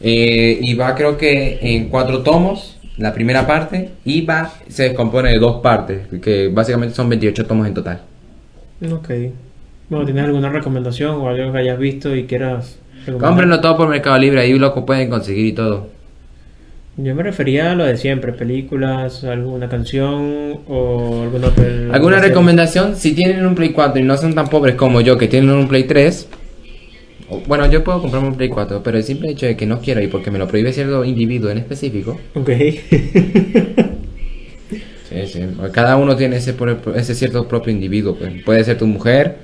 [0.00, 5.30] Eh, y va creo que en cuatro tomos, la primera parte, y va, se descompone
[5.30, 8.02] de dos partes, que básicamente son 28 tomos en total.
[8.82, 9.08] Ok.
[9.90, 13.28] Bueno, ¿tienes alguna recomendación o algo que hayas visto y quieras recomendar?
[13.30, 15.88] Cómprenlo todo por Mercado Libre, ahí lo pueden conseguir y todo.
[16.98, 21.48] Yo me refería a lo de siempre, películas, alguna canción o alguna...
[21.54, 22.96] pel- ¿Alguna recomendación?
[22.96, 25.68] Si tienen un Play 4 y no son tan pobres como yo, que tienen un
[25.68, 26.28] Play 3,
[27.30, 29.78] o- bueno, yo puedo comprarme un Play 4, pero el simple hecho de que no
[29.80, 32.50] quiero y porque me lo prohíbe cierto individuo en específico, Ok.
[35.28, 35.40] Sí.
[35.72, 36.54] Cada uno tiene ese,
[36.96, 38.16] ese cierto propio individuo.
[38.16, 38.42] Pues.
[38.44, 39.36] Puede ser tu mujer.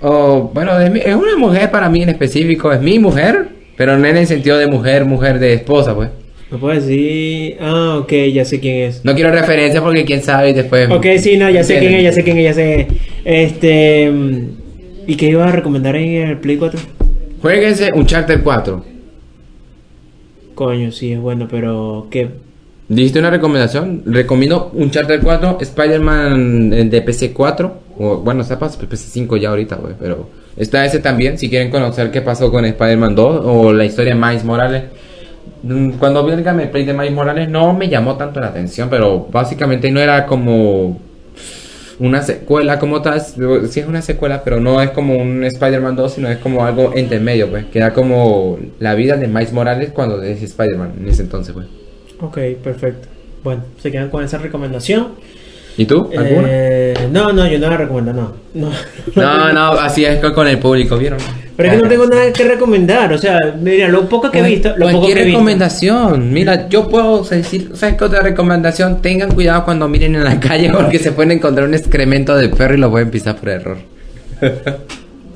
[0.00, 2.72] O, bueno, es, mi- es una mujer para mí en específico.
[2.72, 3.48] Es mi mujer.
[3.76, 6.08] Pero no en el sentido de mujer, mujer de esposa, pues.
[6.50, 7.56] ¿Me puedes decir?
[7.60, 9.04] Ah, ok, ya sé quién es.
[9.04, 10.90] No quiero referencia porque quién sabe y después...
[10.90, 12.88] Ok, sí, no, ya sé quién es, ya sé quién es, ya sé.
[13.24, 14.10] Este...
[15.06, 16.80] ¿Y qué ibas a recomendar en el Play 4?
[17.40, 18.84] Jueguense un Charter 4.
[20.54, 22.08] Coño, sí, es bueno, pero...
[22.10, 22.28] ¿Qué?
[22.88, 24.02] ¿Dijiste una recomendación?
[24.06, 27.70] Recomiendo un Charter 4, Spider-Man eh, de PC4.
[27.98, 29.94] O, bueno, está para PC5 ya ahorita, pues.
[30.00, 31.36] Pero está ese también.
[31.36, 34.84] Si quieren conocer qué pasó con Spider-Man 2 o la historia de Miles Morales.
[35.62, 39.26] Mm, Cuando vi el gameplay de Miles Morales no me llamó tanto la atención, pero
[39.30, 40.98] básicamente no era como
[41.98, 43.20] una secuela como tal.
[43.20, 46.92] Sí es una secuela, pero no es como un Spider-Man 2, sino es como algo
[46.94, 47.66] entre medio, pues.
[47.66, 51.66] Que era como la vida de Miles Morales cuando es Spider-Man en ese entonces, pues.
[52.20, 53.08] Ok, perfecto.
[53.44, 55.08] Bueno, se quedan con esa recomendación.
[55.76, 56.10] ¿Y tú?
[56.16, 56.48] ¿Alguna?
[56.50, 58.32] Eh, no, no, yo no la recomiendo, no.
[58.54, 58.72] No,
[59.14, 61.20] No, no, así es con el público, ¿vieron?
[61.56, 63.12] Pero es que no tengo nada que recomendar.
[63.12, 64.76] O sea, mira, lo poco que he visto.
[64.76, 65.30] Lo poco que he visto.
[65.38, 66.32] recomendación.
[66.32, 69.00] Mira, yo puedo decir, ¿sabes qué otra recomendación?
[69.02, 72.74] Tengan cuidado cuando miren en la calle porque se pueden encontrar un excremento de perro
[72.74, 73.78] y lo pueden pisar por error.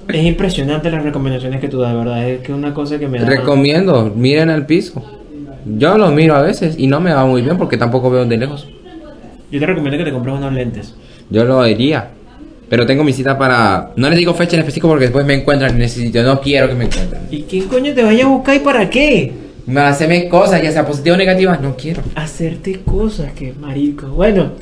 [0.08, 2.28] Es impresionante las recomendaciones que tú das, de verdad.
[2.28, 3.26] Es que es una cosa que me da.
[3.26, 5.21] Recomiendo, miren al piso.
[5.64, 8.36] Yo lo miro a veces y no me va muy bien porque tampoco veo de
[8.36, 8.68] lejos.
[9.50, 10.94] Yo te recomiendo que te compres unos lentes.
[11.30, 12.10] Yo lo diría.
[12.68, 13.90] Pero tengo mi cita para...
[13.96, 16.22] No les digo fecha en específico porque después me encuentran en ese sitio.
[16.22, 17.22] No quiero que me encuentren.
[17.30, 19.32] ¿Y quién coño te vaya a buscar y para qué?
[19.66, 21.60] Me hacen cosas, ya sea positivas o negativas.
[21.60, 22.02] No quiero.
[22.14, 24.08] Hacerte cosas, que marico.
[24.08, 24.52] Bueno,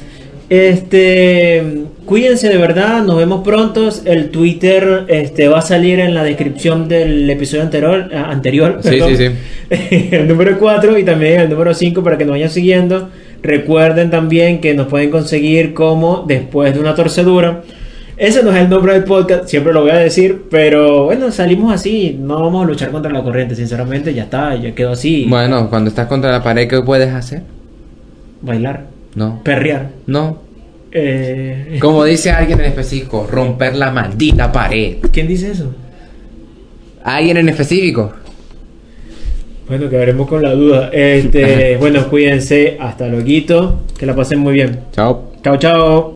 [0.51, 1.85] este.
[2.05, 3.89] Cuídense de verdad, nos vemos pronto.
[4.05, 8.11] El Twitter este, va a salir en la descripción del episodio anterior.
[8.13, 9.17] ah, anterior Sí, perdón.
[9.17, 9.29] sí,
[10.11, 13.09] el número 4 y también el número 5 para que nos vayan siguiendo.
[13.43, 17.63] Recuerden también que nos pueden conseguir como después de una torcedura.
[18.17, 21.73] Ese no es el nombre del podcast, siempre lo voy a decir, pero bueno, salimos
[21.73, 25.25] así, no vamos a luchar contra la corriente, sinceramente, ya está, ya quedó así.
[25.27, 27.45] Bueno, cuando estás contra la pared, ¿qué puedes hacer?
[28.43, 29.43] Bailar, No.
[29.43, 29.91] perrear.
[30.07, 30.39] No.
[30.93, 34.97] Eh, Como dice alguien en específico, romper la maldita pared.
[35.13, 35.73] ¿Quién dice eso?
[37.05, 38.13] ¿Alguien en específico?
[39.69, 40.91] Bueno, quedaremos con la duda.
[40.93, 42.77] Este, bueno, cuídense.
[42.81, 43.81] Hasta luego.
[43.97, 44.81] Que la pasen muy bien.
[44.93, 45.33] Chao.
[45.45, 46.09] Chao, chao.